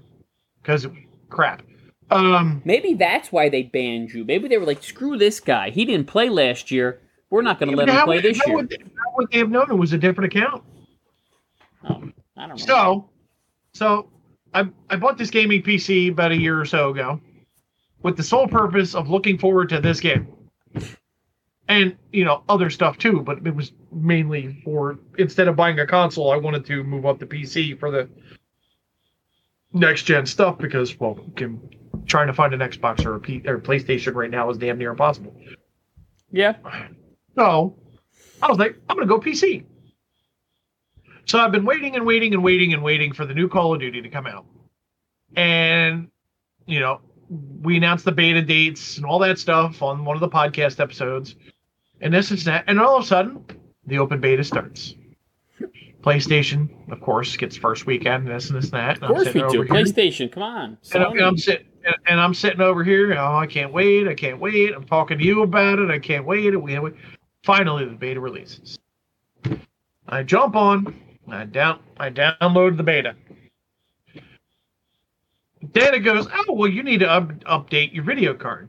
[0.63, 0.87] because
[1.29, 1.63] crap.
[2.11, 4.25] Um, Maybe that's why they banned you.
[4.25, 5.71] Maybe they were like, "Screw this guy.
[5.71, 7.01] He didn't play last year.
[7.31, 9.31] We're not going to let him play would- this how year." Would they, how would
[9.31, 10.63] they have known it was a different account?
[11.89, 12.03] Oh,
[12.37, 12.57] I don't know.
[12.57, 13.11] So,
[13.73, 14.11] so
[14.53, 17.21] I I bought this gaming PC about a year or so ago,
[18.03, 20.29] with the sole purpose of looking forward to this game,
[21.73, 23.21] and you know other stuff too.
[23.21, 27.19] But it was mainly for instead of buying a console, I wanted to move up
[27.19, 28.09] the PC for the
[29.73, 31.61] next gen stuff because well, can,
[32.07, 34.91] trying to find an Xbox or a P, or PlayStation right now is damn near
[34.91, 35.35] impossible.
[36.31, 36.57] yeah,
[37.37, 37.79] So
[38.43, 39.65] I was like, I'm gonna go PC.
[41.25, 43.81] So I've been waiting and waiting and waiting and waiting for the new Call of
[43.81, 44.45] Duty to come out.
[45.37, 46.09] And
[46.67, 47.01] you know,
[47.63, 51.35] we announced the beta dates and all that stuff on one of the podcast episodes.
[52.03, 52.65] And this is that.
[52.67, 53.45] And all of a sudden,
[53.87, 54.95] the open beta starts.
[56.03, 58.97] PlayStation, of course, gets first weekend, this and this and that.
[58.97, 59.63] And of course we do.
[59.63, 60.79] here- PlayStation, come on.
[60.93, 61.67] and, I'm, and I'm sitting
[62.07, 63.15] and, I'm sitting over here.
[63.15, 64.09] Oh, I can't wait!
[64.09, 64.75] I can't wait!
[64.75, 65.91] I'm talking to you about it.
[65.91, 66.61] I can't wait!
[66.61, 66.79] We.
[67.45, 68.79] Finally, the beta releases.
[70.09, 70.95] I jump on.
[71.29, 71.81] I down.
[71.99, 73.15] I download the beta.
[75.75, 76.27] It goes.
[76.33, 78.69] Oh well, you need to up, update your video card.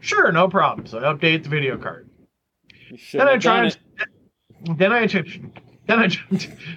[0.00, 0.86] Sure, no problem.
[0.86, 2.07] So I update the video card.
[3.12, 6.08] Then I try and then I then I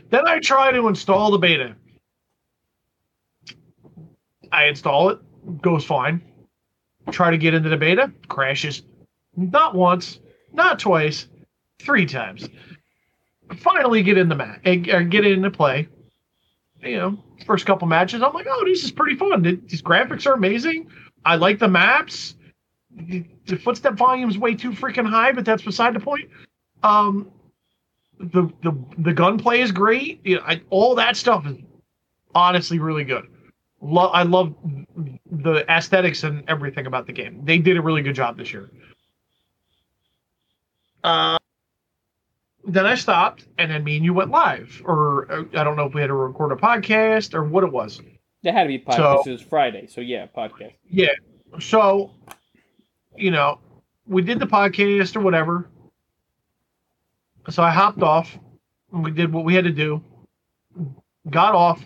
[0.10, 1.76] then I try to install the beta.
[4.52, 6.22] I install it, goes fine.
[7.10, 8.84] Try to get into the beta, crashes.
[9.36, 10.20] Not once,
[10.54, 11.28] not twice,
[11.80, 12.48] three times.
[13.58, 15.88] Finally, get in the match, eh, eh, get into play.
[16.82, 19.44] You know, first couple matches, I'm like, oh, this is pretty fun.
[19.44, 20.90] These graphics are amazing.
[21.26, 22.36] I like the maps.
[22.96, 26.30] The footstep volume's way too freaking high, but that's beside the point.
[26.84, 27.32] Um,
[28.20, 30.22] the the the gunplay is great.
[30.26, 31.58] You know, I, all that stuff is
[32.36, 33.28] honestly really good.
[33.82, 34.54] Lo- I love
[35.32, 37.42] the aesthetics and everything about the game.
[37.44, 38.70] They did a really good job this year.
[41.04, 41.38] Uh,
[42.68, 45.86] then I stopped, and then me and you went live, or uh, I don't know
[45.86, 48.02] if we had to record a podcast or what it was.
[48.44, 49.24] There had to be podcast.
[49.24, 50.74] So- it was Friday, so yeah, podcast.
[50.90, 51.08] Yeah.
[51.60, 52.12] So,
[53.16, 53.60] you know,
[54.08, 55.70] we did the podcast or whatever.
[57.50, 58.38] So I hopped off
[58.92, 60.04] and we did what we had to do.
[61.30, 61.86] Got off,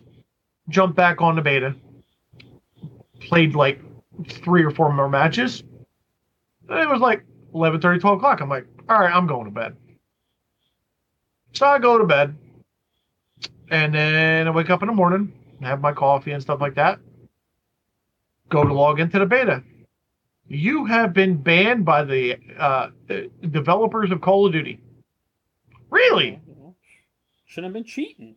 [0.69, 1.76] jumped back on the beta,
[3.19, 3.80] played like
[4.28, 5.63] three or four more matches.
[6.69, 7.23] And it was like
[7.53, 8.41] 11 12 o'clock.
[8.41, 9.76] I'm like, all right, I'm going to bed.
[11.53, 12.36] So I go to bed.
[13.69, 16.99] And then I wake up in the morning, have my coffee and stuff like that
[18.49, 19.63] go to log into the beta.
[20.47, 22.89] You have been banned by the uh,
[23.49, 24.79] developers of Call of Duty.
[25.89, 26.39] Really?
[27.45, 28.35] Shouldn't have been cheating.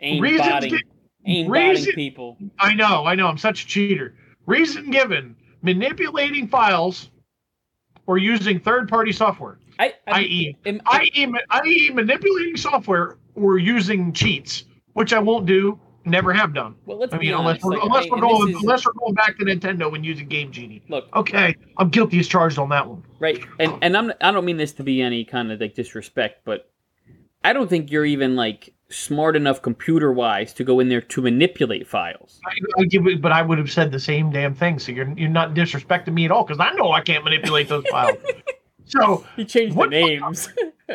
[0.00, 0.84] Aim Reasons botting, gi-
[1.24, 2.36] aim reason- people.
[2.58, 3.26] I know, I know.
[3.26, 4.14] I'm such a cheater.
[4.46, 7.10] Reason given: manipulating files
[8.06, 14.64] or using third-party software, I, I, i.e., am- i.e., i.e., manipulating software or using cheats,
[14.92, 15.80] which I won't do.
[16.06, 16.76] Never have done.
[16.86, 19.14] well, let's I mean, unless we're, like, unless I- we're going is- unless we're going
[19.14, 20.82] back to Nintendo and using Game Genie.
[20.88, 23.02] look, Okay, I'm guilty as charged on that one.
[23.18, 26.42] right, and and I'm I don't mean this to be any kind of like disrespect,
[26.44, 26.70] but
[27.44, 31.20] I don't think you're even like smart enough computer wise to go in there to
[31.22, 32.40] manipulate files.
[32.46, 34.78] I, I give it, but I would have said the same damn thing.
[34.78, 37.84] So you're you're not disrespecting me at all because I know I can't manipulate those
[37.90, 38.16] files.
[38.86, 40.48] So he changed the names.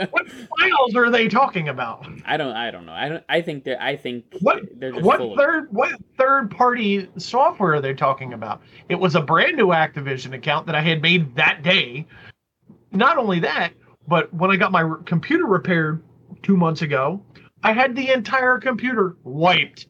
[0.09, 2.07] what files are they talking about?
[2.25, 2.55] I don't.
[2.55, 2.93] I don't know.
[2.93, 3.23] I don't.
[3.27, 3.83] I think that.
[3.83, 5.37] I think What they're just what full of.
[5.37, 8.61] third what third party software are they talking about?
[8.87, 12.07] It was a brand new Activision account that I had made that day.
[12.93, 13.73] Not only that,
[14.07, 16.01] but when I got my computer repaired
[16.43, 17.21] two months ago,
[17.63, 19.87] I had the entire computer wiped.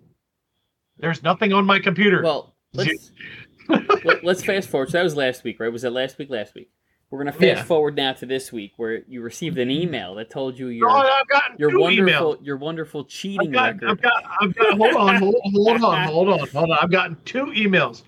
[0.98, 2.22] There's nothing on my computer.
[2.24, 3.12] Well, let's
[3.70, 4.90] let, us fast forward.
[4.90, 5.72] So that was last week, right?
[5.72, 6.30] Was that last week?
[6.30, 6.70] Last week.
[7.12, 7.64] We're gonna fast Yeah.
[7.64, 10.90] forward now to this week, where you received an email that told you Oh, your
[10.90, 12.46] I've gotten your wonderful emails.
[12.46, 13.84] your wonderful I've cheating record.
[13.90, 16.78] I've got, I've got, hold on, hold, hold on, hold on, hold on.
[16.82, 18.04] I've gotten two emails.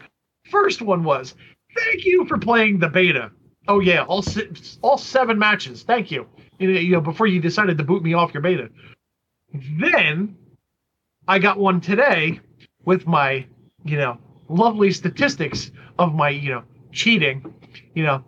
[0.50, 1.36] First one was,
[1.76, 3.30] thank you for playing the beta.
[3.68, 5.84] Oh yeah, all six, all seven matches.
[5.84, 6.26] Thank you.
[6.60, 8.70] You know, you know, before you decided to boot me off your beta.
[9.80, 10.38] Then
[11.28, 12.40] I got one today
[12.86, 13.46] with my,
[13.84, 17.54] you know, lovely statistics of my, you know, cheating.
[17.96, 18.24] You know,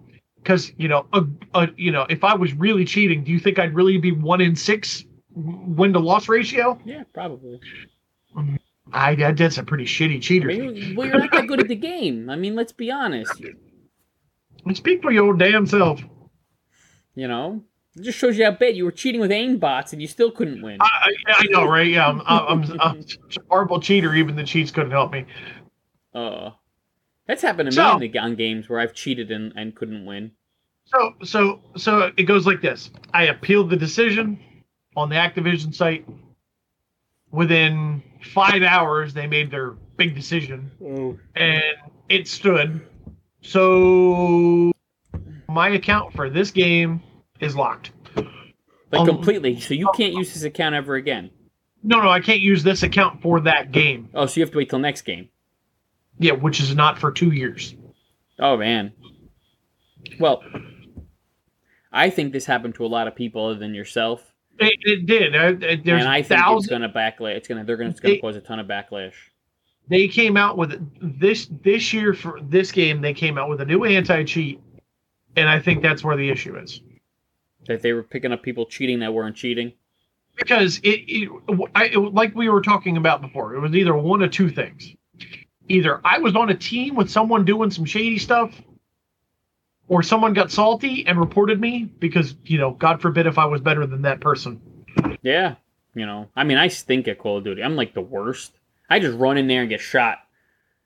[0.46, 1.26] because you know, a,
[1.56, 4.42] a, you know, if I was really cheating, do you think I'd really be one
[4.42, 6.80] in six win to loss ratio?
[6.86, 7.60] yeah, probably.
[8.94, 10.58] I, I did some pretty shitty I cheaters.
[10.58, 12.30] mean, well, you're not that good at the game.
[12.30, 13.34] I mean, let's be honest.
[14.74, 16.00] Speak for your damn self.
[17.16, 17.64] You know,
[17.96, 20.30] it just shows you how bad you were cheating with aim bots and you still
[20.30, 20.78] couldn't win.
[20.80, 21.88] I, I, I know, right?
[21.88, 23.04] Yeah, I'm, I'm, I'm a
[23.50, 24.14] horrible cheater.
[24.14, 25.26] Even the cheats couldn't help me.
[26.14, 26.52] Uh,
[27.28, 30.06] that's happened to So- me in the, on games where I've cheated and, and couldn't
[30.06, 30.32] win.
[30.86, 32.92] So, so, so it goes like this.
[33.14, 34.40] I appealed the decision
[34.96, 36.06] on the Activision site.
[37.32, 41.18] Within five hours, they made their big decision, Oh.
[41.36, 41.64] and
[42.08, 42.82] it stood.
[43.42, 44.72] So,
[45.50, 47.02] my account for this game
[47.42, 47.92] is locked.
[48.16, 49.60] Like Um, completely.
[49.60, 51.32] So you can't use this account ever again.
[51.84, 54.10] No, no, I can't use this account for that game.
[54.14, 55.30] Oh, so you have to wait till next game.
[56.20, 57.76] Yeah, which is not for two years.
[58.40, 58.94] Oh man.
[60.20, 60.44] Well,
[61.92, 64.24] I think this happened to a lot of people other than yourself,
[64.60, 65.36] It, it did.
[65.36, 65.54] Uh,
[65.84, 66.68] There's and I think it's thousands.
[66.68, 67.36] going to backlash.
[67.36, 69.14] It's going to they're going to it's going They- to cause a ton of backlash.
[69.88, 70.82] They came out with
[71.20, 73.02] this this year for this game.
[73.02, 74.60] They came out with a new anti cheat,
[75.36, 76.82] and I think that's where the issue is
[77.68, 79.74] That they were picking up people cheating that weren't cheating.
[80.36, 81.30] because it, it,
[81.76, 83.54] I, it like we were talking about before.
[83.54, 84.92] It was either one of two things:
[85.68, 88.54] either I was on a team with someone doing some shady stuff,
[89.88, 93.62] or someone got salty and reported me because you know, God forbid, if I was
[93.62, 94.62] better than that person.
[95.22, 95.56] Yeah,
[95.94, 96.30] you know.
[96.36, 97.64] I mean, I stink at Call of Duty.
[97.64, 98.54] I'm like the worst.
[98.90, 100.20] I just run in there and get shot.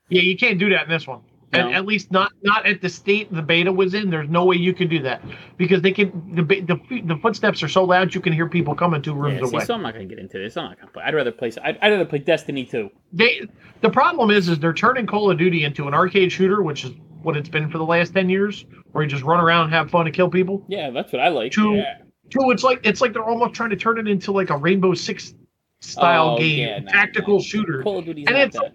[0.09, 1.21] Yeah, you can't do that in this one.
[1.51, 1.59] No.
[1.69, 4.09] At, at least not not at the state the beta was in.
[4.11, 5.21] There's no way you can do that
[5.57, 9.01] because they can the the, the footsteps are so loud you can hear people coming
[9.01, 9.65] two rooms Yeah, see, away.
[9.65, 10.55] so I'm not going to get into this.
[10.57, 11.03] I'm not going to play.
[11.03, 11.51] I'd rather play.
[11.63, 12.89] I'd, I'd rather play Destiny 2.
[13.13, 13.41] They
[13.81, 16.91] the problem is is they're turning Call of Duty into an arcade shooter, which is
[17.23, 19.89] what it's been for the last ten years, where you just run around and have
[19.89, 20.63] fun and kill people.
[20.67, 21.51] Yeah, that's what I like.
[21.51, 21.97] Two- yeah.
[22.29, 24.93] Two, it's like it's like they're almost trying to turn it into like a Rainbow
[24.93, 25.33] Six
[25.79, 27.41] style Oh, game, yeah, no, tactical no.
[27.41, 27.81] shooter.
[27.81, 28.73] Call of Duty's And it's- that.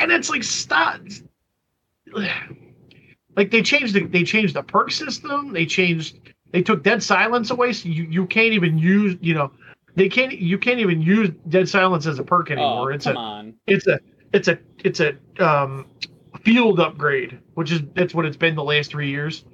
[0.00, 1.00] and it's like stop
[3.36, 6.18] like they changed the they changed the perk system they changed
[6.52, 9.50] they took dead silence away so you, you can't even use you know
[9.96, 13.16] they can't you can't even use dead silence as a perk anymore Oh, it's come
[13.16, 13.54] a on.
[13.66, 13.98] it's a
[14.32, 15.86] it's a it's a um
[16.42, 19.44] field upgrade which is that's what it's been the last three years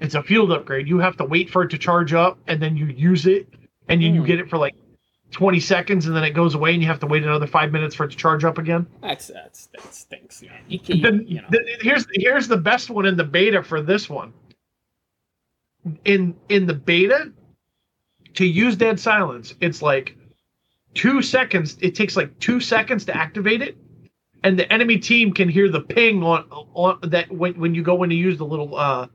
[0.00, 2.76] it's a field upgrade you have to wait for it to charge up and then
[2.76, 3.48] you use it
[3.88, 4.26] and then you Hmm.
[4.26, 4.74] get it for like
[5.32, 7.94] 20 seconds and then it goes away and you have to wait another five minutes
[7.94, 10.42] for it to charge up again That's that's that stinks.
[10.42, 10.52] Man.
[10.68, 11.02] You can't.
[11.02, 11.48] the, you know.
[11.50, 14.32] the- here's here's the best one in the beta for this one.
[16.04, 17.32] In in the beta,
[18.34, 20.16] to use dead silence, it's like
[20.94, 21.76] two seconds.
[21.80, 23.76] It takes like two seconds to activate it,
[24.42, 28.02] and the enemy team can hear the ping on on that when when you go
[28.02, 29.06] in to use the little uh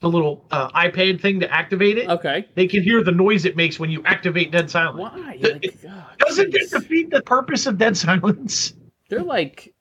[0.00, 2.08] the little uh, iPad thing to activate it.
[2.08, 2.46] okay.
[2.54, 4.98] They can hear the noise it makes when you activate dead silence.
[4.98, 5.38] Why?
[5.40, 8.72] Like, oh, Doesn't it defeat the purpose of dead silence?
[9.08, 9.74] They're like,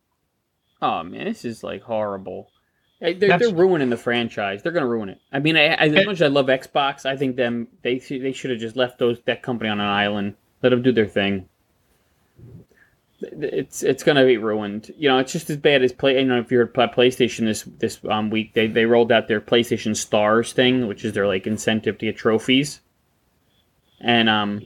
[0.82, 2.50] oh man, this is like horrible.
[3.00, 4.62] They're, they're ruining the franchise.
[4.62, 5.20] They're gonna ruin it.
[5.32, 8.22] I mean, I, I, as much as I love Xbox, I think them they should-
[8.22, 10.36] they should have just left those that company on an island.
[10.62, 11.48] Let them do their thing.
[13.22, 14.92] It's it's gonna be ruined.
[14.98, 16.20] You know, it's just as bad as play.
[16.20, 19.28] You know, if you heard about PlayStation this this um, week, they they rolled out
[19.28, 22.82] their PlayStation Stars thing, which is their like incentive to get trophies.
[24.00, 24.66] And um,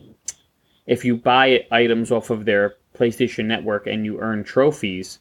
[0.86, 5.20] if you buy items off of their PlayStation Network and you earn trophies,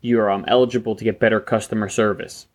[0.00, 2.46] you're um, eligible to get better customer service.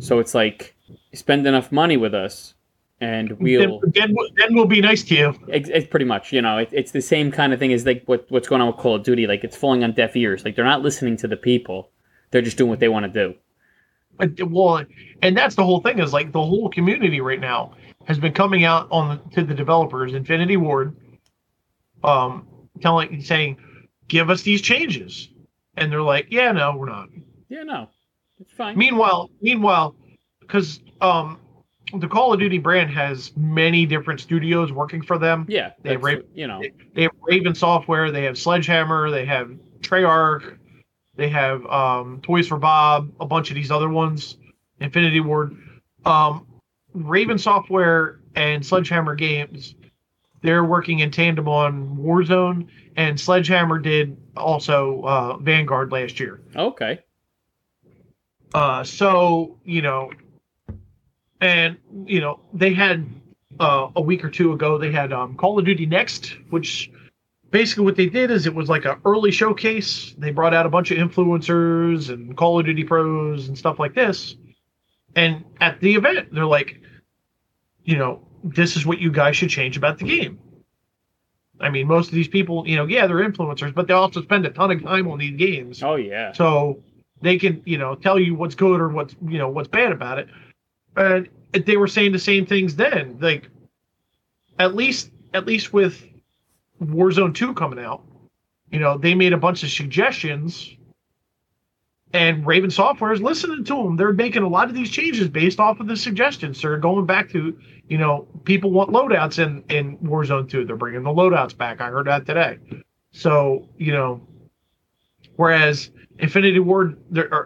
[0.00, 0.74] So it's like
[1.14, 2.54] spend enough money with us,
[3.00, 3.80] and we'll.
[3.94, 5.34] Then, then, we'll- be nice to you.
[5.48, 8.02] It's, it's pretty much, you know, it, it's the same kind of thing as like
[8.06, 9.26] what what's going on with Call of Duty.
[9.26, 10.44] Like it's falling on deaf ears.
[10.44, 11.90] Like they're not listening to the people;
[12.30, 13.34] they're just doing what they want to do.
[14.18, 14.82] But, well,
[15.22, 17.74] and that's the whole thing is like the whole community right now
[18.06, 20.96] has been coming out on the, to the developers, Infinity Ward,
[22.02, 22.46] um,
[22.80, 23.58] telling saying,
[24.08, 25.28] "Give us these changes,"
[25.76, 27.08] and they're like, "Yeah, no, we're not."
[27.48, 27.88] Yeah, no,
[28.40, 28.76] it's fine.
[28.78, 29.94] Meanwhile, meanwhile,
[30.40, 31.38] because um,
[31.98, 35.46] the Call of Duty brand has many different studios working for them.
[35.48, 36.62] yeah, they have rape- you know,
[36.94, 40.58] They have Raven Software, they have Sledgehammer, they have Treyarch,
[41.16, 44.36] they have um, Toys for Bob, a bunch of these other ones,
[44.80, 45.56] Infinity Ward.
[46.04, 46.46] Um,
[46.94, 49.74] Raven Software and Sledgehammer Games,
[50.42, 56.40] they're working in tandem on Warzone, and Sledgehammer did also uh, Vanguard last year.
[56.54, 57.00] okay,
[58.54, 60.10] Uh, so you know,
[61.40, 61.76] and
[62.06, 63.06] you know they had
[63.60, 66.90] uh, a week or two ago they had um, Call of Duty Next, which
[67.50, 70.14] basically what they did is it was like an early showcase.
[70.18, 73.94] They brought out a bunch of influencers and Call of Duty pros and stuff like
[73.94, 74.36] this.
[75.14, 76.80] And at the event, they're like,
[77.84, 80.38] you know, this is what you guys should change about the game.
[81.58, 84.44] I mean, most of these people, you know, yeah, they're influencers, but they also spend
[84.44, 86.82] a ton of time on these games oh yeah, so
[87.22, 90.18] they can you know tell you what's good or what's you know what's bad about
[90.18, 90.28] it
[90.96, 93.18] and they were saying the same things then.
[93.20, 93.48] Like
[94.58, 96.04] at least at least with
[96.82, 98.02] warzone 2 coming out
[98.70, 100.76] you know they made a bunch of suggestions
[102.12, 105.58] and raven software is listening to them they're making a lot of these changes based
[105.58, 109.62] off of the suggestions so they're going back to you know people want loadouts in
[109.74, 111.80] in warzone 2 they're bringing the loadouts back.
[111.80, 112.58] I heard that today.
[113.12, 114.20] So you know
[115.36, 116.98] Whereas Infinity Ward,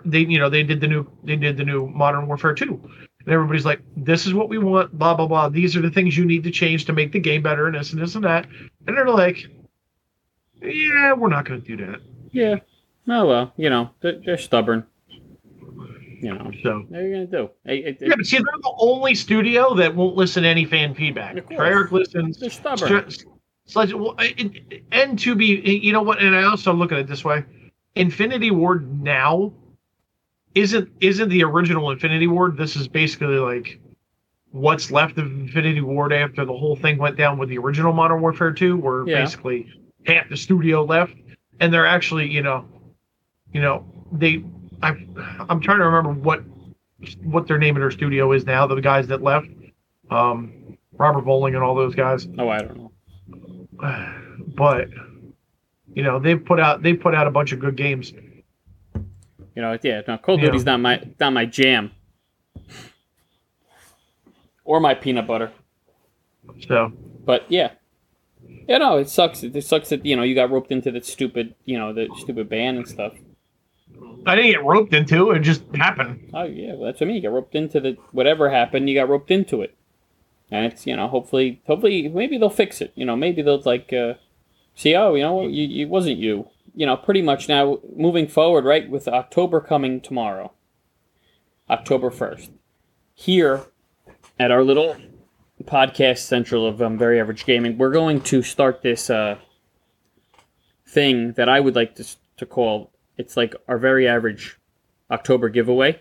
[0.04, 2.80] they you know they did the new they did the new Modern Warfare two,
[3.24, 5.48] and everybody's like, this is what we want, blah blah blah.
[5.48, 7.92] These are the things you need to change to make the game better, and this
[7.92, 8.46] and this and that.
[8.86, 9.46] And they're like,
[10.62, 12.00] yeah, we're not going to do that.
[12.32, 12.56] yeah.
[13.08, 14.86] Oh well, you know, they're, they're stubborn.
[16.22, 17.50] You know, So what are you gonna do?
[17.64, 20.94] It- it- yeah, but see, they're the only studio that won't listen to any fan
[20.94, 21.34] feedback.
[21.36, 22.38] Treyarch listens.
[22.38, 22.88] they're stubborn.
[22.88, 23.24] Sledge-
[23.64, 25.46] Sledge- well, it- it- and to be,
[25.82, 26.20] you know what?
[26.20, 27.42] And I also look at it this way:
[27.94, 29.52] Infinity Ward now
[30.54, 32.56] isn't isn't the original Infinity Ward.
[32.56, 33.80] This is basically like
[34.50, 38.20] what's left of Infinity Ward after the whole thing went down with the original Modern
[38.20, 39.22] Warfare 2, where Yeah.
[39.22, 39.72] basically
[40.06, 41.14] half the studio left,
[41.60, 42.64] and they're actually, you know,
[43.52, 44.44] you know, they.
[44.82, 44.88] I,
[45.48, 46.42] I'm trying to remember what
[47.22, 48.66] what their name of their studio is now.
[48.66, 49.48] The guys that left,
[50.10, 52.92] um, Robert Bowling and all those guys Oh, I don't know.
[54.56, 54.88] but
[55.94, 58.12] you know they've put out they've put out a bunch of good games.
[59.54, 60.02] You know, yeah.
[60.06, 60.46] No, of Yeah.
[60.46, 61.92] Duty's not my not my jam.
[64.64, 65.50] Or my peanut butter.
[66.66, 66.92] So
[67.24, 67.72] But yeah.
[68.68, 69.42] Yeah, no, it sucks.
[69.42, 72.48] It sucks that, you know, you got roped into the stupid, you know, the stupid
[72.48, 73.14] ban and stuff.
[74.24, 76.30] I didn't get roped into it; it just happened.
[76.32, 77.16] Oh, yeah, well, that's what I mean.
[77.16, 79.74] You got roped into the, whatever happened, you got roped into it.
[80.50, 82.92] And it's, you know, hopefully, hopefully, maybe they'll fix it.
[82.94, 84.14] You know, maybe they'll, like, uh,
[84.74, 86.48] see, oh, you know, you, it wasn't you.
[86.74, 90.52] You know, pretty much now, moving forward, right, with October coming tomorrow,
[91.68, 92.50] October 1st,
[93.14, 93.62] here
[94.38, 94.96] at our little
[95.64, 99.36] podcast central of um, Very Average Gaming, we're going to start this uh,
[100.86, 102.06] thing that I would like to,
[102.38, 104.58] to call it's like our Very Average
[105.10, 106.00] October giveaway.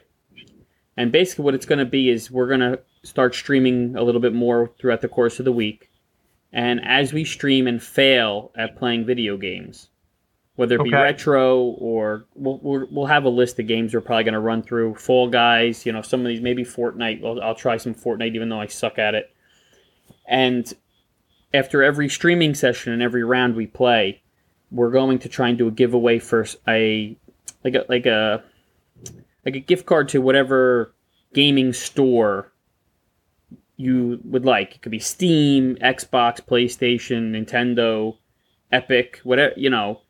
[0.95, 4.21] And basically, what it's going to be is we're going to start streaming a little
[4.21, 5.89] bit more throughout the course of the week.
[6.53, 9.89] And as we stream and fail at playing video games,
[10.59, 11.01] whether it be Okay.
[11.01, 14.61] retro or we'll, we'll, we'll have a list of games we're probably going to run
[14.61, 14.93] through.
[14.95, 17.23] Fall Guys, you know, some of these, maybe Fortnite.
[17.23, 19.33] I'll, I'll try some Fortnite even though I suck at it.
[20.27, 20.71] And
[21.53, 24.21] after every streaming session and every round we play,
[24.69, 27.15] we're going to try and do a giveaway for a
[27.63, 28.43] like a like a
[29.45, 30.93] like a gift card to whatever
[31.33, 32.51] gaming store
[33.77, 34.75] you would like.
[34.75, 38.17] It could be Steam, Xbox, PlayStation, Nintendo,
[38.73, 40.01] Epic, whatever you know.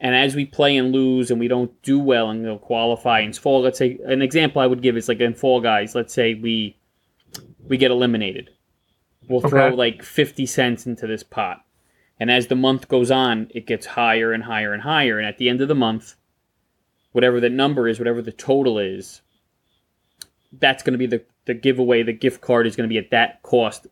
[0.00, 3.34] And as we play and lose, and we don't do well, and they'll qualify and
[3.34, 3.62] fall.
[3.62, 5.94] Let's say an example I would give is like in Fall Guys.
[5.94, 6.76] Let's say we
[7.66, 8.50] we get eliminated.
[9.28, 11.64] We'll throw like fifty cents into this pot,
[12.20, 15.18] and as the month goes on, it gets higher and higher and higher.
[15.18, 16.16] And at the end of the month,
[17.12, 19.22] whatever the number is, whatever the total is,
[20.52, 22.02] that's going to be the, the giveaway.
[22.02, 23.86] The gift card is going to be at that cost.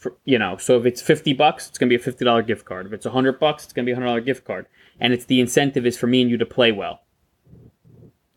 [0.00, 2.42] For, you know, so if it's fifty bucks, it's going to be a fifty dollar
[2.42, 2.86] gift card.
[2.86, 4.64] If it's hundred bucks, it's going to be a hundred dollar gift card.
[4.98, 7.02] And it's the incentive is for me and you to play well.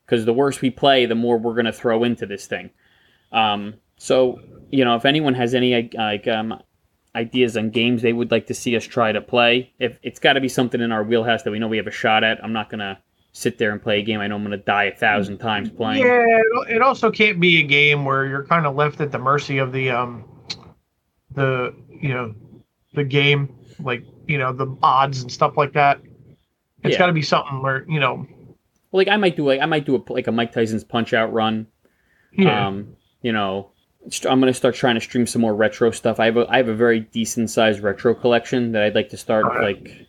[0.06, 2.70] Because the worse we play, the more we're going to throw into this thing.
[3.32, 4.42] Um, so
[4.72, 6.62] you know, if anyone has any like um,
[7.16, 10.34] ideas on games they would like to see us try to play, if it's got
[10.34, 12.54] to be something in our wheelhouse that we know we have a shot at, I'm
[12.54, 13.00] not gonna
[13.32, 15.70] sit there and play a game I know I'm going to die a thousand times
[15.70, 16.06] playing.
[16.06, 16.24] Yeah,
[16.70, 19.72] it also can't be a game where you're kind of left at the mercy of
[19.72, 20.24] the um
[21.34, 22.34] the you know
[22.94, 26.00] the game like you know the odds and stuff like that.
[26.84, 27.00] It's Yeah.
[27.00, 28.28] got to be something where you know
[28.92, 31.32] Like I might do like I might do a, like a Mike Tyson's Punch Out
[31.34, 31.68] run.
[32.34, 33.72] yeah Um, you know,
[34.30, 36.20] I'm gonna start trying to stream some more retro stuff.
[36.20, 39.18] I have a, I have a very decent sized retro collection that I'd like to
[39.18, 39.82] start Alright.
[39.82, 40.08] like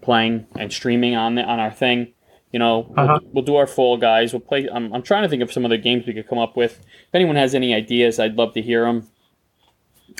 [0.00, 2.12] playing and streaming on the, on our thing.
[2.52, 3.18] You know, Uh-huh.
[3.22, 4.32] we'll, we'll do our Fall Guys.
[4.32, 4.66] We'll play.
[4.72, 6.80] I'm, I'm trying to think of some other games we could come up with.
[6.80, 9.06] If anyone has any ideas, I'd love to hear them.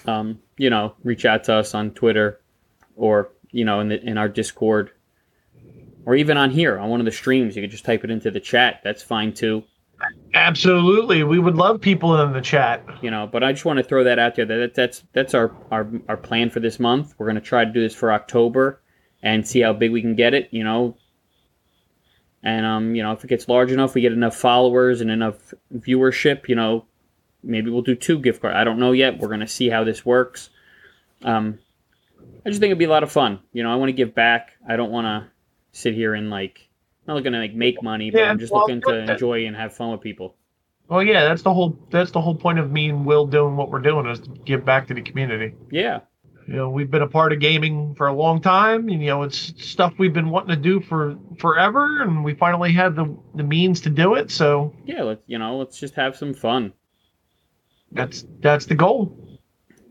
[0.06, 2.40] Um, you know, reach out to us on Twitter,
[2.96, 4.90] or you know, in the in our Discord,
[6.06, 7.56] or even on here on one of the streams.
[7.56, 8.80] You could just type it into the chat.
[8.84, 9.64] That's fine too.
[10.34, 12.84] absolutely we would love people in the chat.
[13.02, 15.50] you know but i just want to throw that out there that that's that's our
[15.72, 18.80] our, our plan for this month we're going to try to do this for october
[19.24, 20.96] and see how big we can get it you know
[22.44, 25.52] and um you know if it gets large enough we get enough followers and enough
[25.78, 26.84] viewership you know
[27.42, 28.56] maybe we'll do two gift cards.
[28.56, 29.18] I don't know yet.
[29.18, 30.50] We're going to see how this works.
[31.22, 31.58] Um
[32.46, 33.40] i just think it'd be a lot of fun.
[33.52, 34.52] You know i want to give back.
[34.68, 35.30] I don't want to
[35.72, 36.68] sit here and like
[37.06, 39.46] I'm not looking to like make money but Yeah, i'm just well, looking to enjoy
[39.46, 40.36] and have fun with people.
[40.88, 43.70] Well, yeah, that's the whole that's the whole point of me and Will doing what
[43.70, 45.54] we're doing is to give back to the community.
[45.70, 46.00] yeah.
[46.46, 49.22] You know, we've been a part of gaming for a long time, and you know,
[49.22, 53.42] it's stuff we've been wanting to do for forever, and we finally had the the
[53.42, 54.30] means to do it.
[54.30, 54.72] So.
[54.86, 56.72] Yeah let's you know let's just have some fun
[57.92, 59.16] that's that's the goal.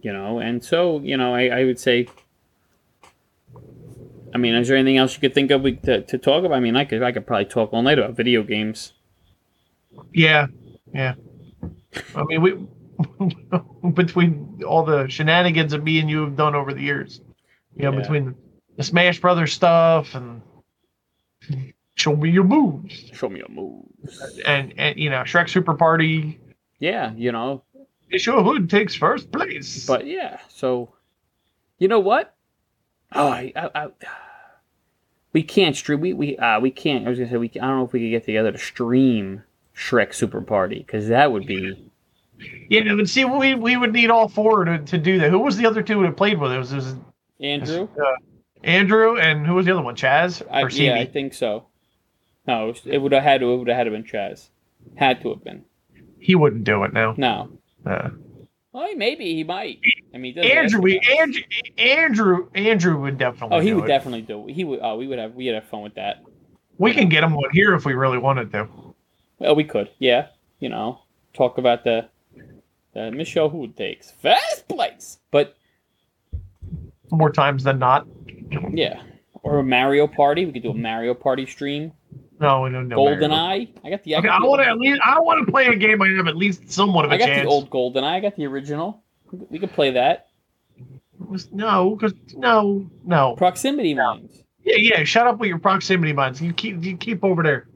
[0.02, 2.08] you know and so you know i, I would say
[4.34, 6.56] i mean is there anything else you could think of we, to, to talk about
[6.56, 8.94] i mean i could i could probably talk all night about video games
[10.14, 10.48] Yeah,
[10.94, 11.16] yeah.
[12.16, 12.52] I mean, we
[13.94, 17.22] between all the shenanigans that me and you have done over the years,
[17.76, 18.00] you know, Yeah.
[18.02, 18.36] between
[18.76, 20.42] the Smash Brothers stuff and
[21.96, 26.40] show me your moves, show me your moves and and you know, Shrek Super Party.
[26.80, 27.64] yeah you know
[28.16, 29.86] Show Hood takes first place.
[29.86, 30.94] but yeah so
[31.80, 32.34] you know what
[33.14, 33.88] oh i, I, I
[35.34, 37.78] we can't stream we we uh we can't i was gonna say we i don't
[37.80, 39.44] know if we could get together to stream
[39.76, 41.90] shrek super party because that would be
[42.70, 45.32] yeah, but see, we we would need all four to, to do that.
[45.32, 46.56] Who was the other two that played with it?
[46.56, 46.96] It was, it was
[47.40, 47.88] andrew
[48.64, 49.96] Andrew and who was the other one?
[49.96, 51.66] Chaz I, yeah, I think so.
[52.48, 53.52] No, it was- it would have had to.
[53.54, 54.50] It would have had to been Chaz.
[54.98, 55.66] Had to have been.
[56.20, 57.16] He wouldn't do it now.
[57.18, 57.57] No.
[57.88, 58.10] Uh,
[58.74, 59.80] Well, maybe he might.
[60.14, 61.00] I mean, he does ask Andrew, we.
[61.20, 61.42] Andrew,
[61.78, 63.58] Andrew, Andrew would definitely.
[63.58, 63.88] Oh, he do would it.
[63.88, 64.46] definitely do.
[64.48, 64.80] He would.
[64.84, 65.34] Oh, we would have.
[65.36, 66.24] We'd have fun with that.
[66.78, 68.68] We can get him one here if we really wanted to.
[69.40, 69.90] Well, we could.
[70.00, 70.28] Yeah.
[70.60, 71.00] You know,
[71.34, 72.08] talk about the
[72.94, 75.18] the Michelle who takes first place.
[75.32, 75.56] But
[77.12, 78.08] More times than not.
[78.72, 79.02] yeah,
[79.44, 80.46] or a Mario Party.
[80.46, 81.94] We could do a Mario Party stream.
[82.40, 82.96] No, we don't know.
[82.98, 83.68] Golden Eye.
[83.84, 84.16] I got the.
[84.18, 85.02] Okay, I want to at least.
[85.04, 86.02] I want to play a game.
[86.02, 87.44] I have at least somewhat of a I got chance.
[87.44, 88.18] the old Golden Eye.
[88.18, 89.04] I got the original.
[89.32, 90.28] We could- play that.
[91.52, 93.36] No, because no, no.
[93.36, 94.44] Proximity mines.
[94.64, 95.04] Yeah, yeah.
[95.04, 96.42] Shut up with your proximity mines.
[96.42, 97.68] You keep, you keep over there.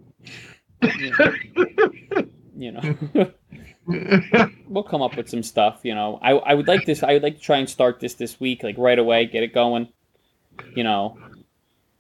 [2.56, 3.32] You know.
[4.68, 5.80] we'll come up with some stuff.
[5.84, 7.04] You know, I I would like this.
[7.04, 9.54] I would like to try and start this this week, like right away, get it
[9.54, 9.88] going.
[10.76, 11.18] You know,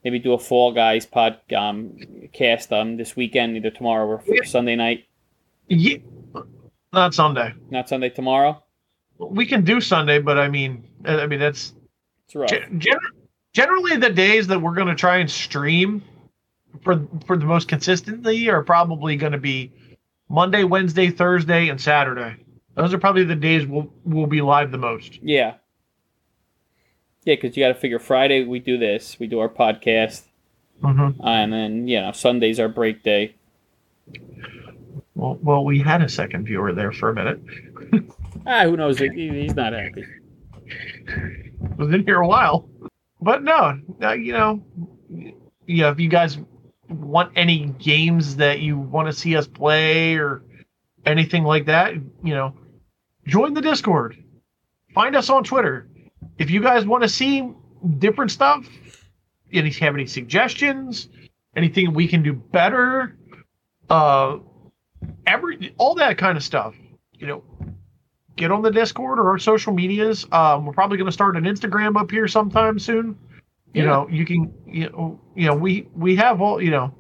[0.04, 1.97] maybe do a Fall Guys pod um
[2.34, 4.43] cast um this weekend, either tomorrow or Yeah.
[4.43, 5.06] Sunday night.
[5.68, 5.97] yeah,
[6.93, 7.54] not Sunday.
[7.70, 8.64] Not Sunday, tomorrow.
[9.18, 11.74] We can do Sunday, but I mean, I mean that's
[12.26, 12.49] It's rough.
[12.49, 12.99] Gen-
[13.54, 16.04] generally the days that we're going to try and stream
[16.84, 19.72] for for the most consistently are probably going to be
[20.30, 22.36] Monday, Wednesday, Thursday, and Saturday.
[22.76, 25.20] Those are probably the days we'll we'll be live the most.
[25.22, 25.56] Yeah.
[27.24, 30.24] Yeah, because you got to figure Friday we do this, we do our podcast,
[30.82, 31.22] Mm-hmm.
[31.28, 33.36] and then you know Sunday's our break day.
[35.13, 37.39] Well, well, we had a second viewer there for a minute.
[38.47, 38.97] Ah, who knows?
[38.97, 40.03] He- He's not happy.
[41.78, 42.67] Was in here a while,
[43.22, 44.63] but no, uh, you know,
[45.67, 45.91] yeah.
[45.91, 46.39] If you guys
[46.89, 50.41] want any games that you want to see us play or
[51.05, 52.55] anything like that, you know,
[53.28, 54.17] join the Discord.
[54.95, 55.88] Find us on Twitter.
[56.38, 57.51] If you guys want to see
[57.99, 58.67] different stuff,
[59.51, 61.09] any have any suggestions,
[61.55, 63.15] anything we can do better,
[63.89, 64.39] uh,
[65.28, 66.76] every all that kind of stuff,
[67.13, 67.43] you know,
[68.36, 70.26] get on the Discord or our social medias.
[70.32, 73.17] Um, we're probably going to start an Instagram up here sometime soon.
[73.74, 73.89] You Yeah.
[73.89, 76.93] know, you can, you know, you know, we we have all, you know,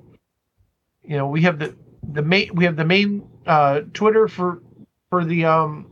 [1.03, 1.75] you know, we have the
[2.13, 4.61] the main we have the main uh, Twitter for
[5.09, 5.87] for the um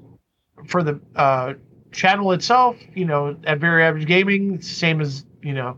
[0.68, 1.54] for the uh,
[1.92, 2.78] channel itself.
[2.94, 5.78] You know, at Very Average Gaming, same as you know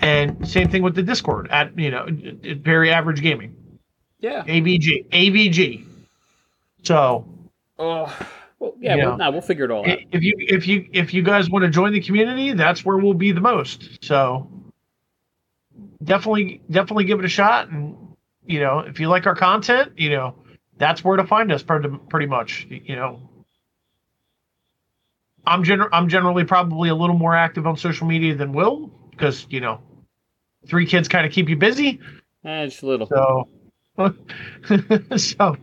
[0.00, 2.06] And same thing with the Discord at you know
[2.62, 3.56] very average gaming.
[4.20, 4.44] Yeah.
[4.44, 5.84] AVG AVG.
[6.82, 7.26] So.
[7.78, 8.28] Oh.
[8.58, 9.06] Well, yeah, yeah.
[9.06, 9.98] We'll, no, we'll figure it all out.
[10.12, 13.12] If you if you if you guys want to join the community, that's where we'll
[13.12, 14.02] be the most.
[14.02, 14.50] So
[16.02, 17.96] definitely definitely give it a shot, and
[18.46, 20.34] you know if you like our content, you know
[20.78, 22.66] that's where to find us pretty pretty much.
[22.70, 23.20] You know,
[25.46, 29.46] I'm gen- I'm generally probably a little more active on social media than Will because
[29.48, 29.80] you know
[30.66, 32.00] three kids kind of keep you busy.
[32.44, 33.06] Eh, just a little.
[33.06, 33.48] So,
[35.16, 35.56] so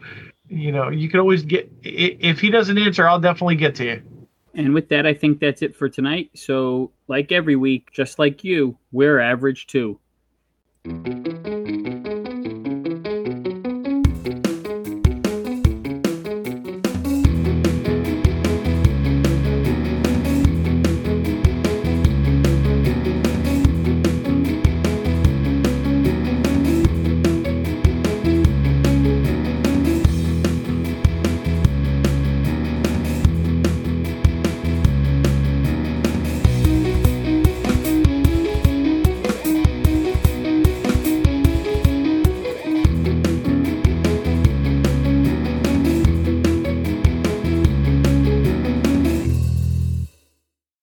[0.48, 4.02] you know, you can always get if he doesn't answer, I'll definitely get to you.
[4.56, 6.30] And with that, I think that's it for tonight.
[6.36, 10.00] So, like every week, just like you, we're average too.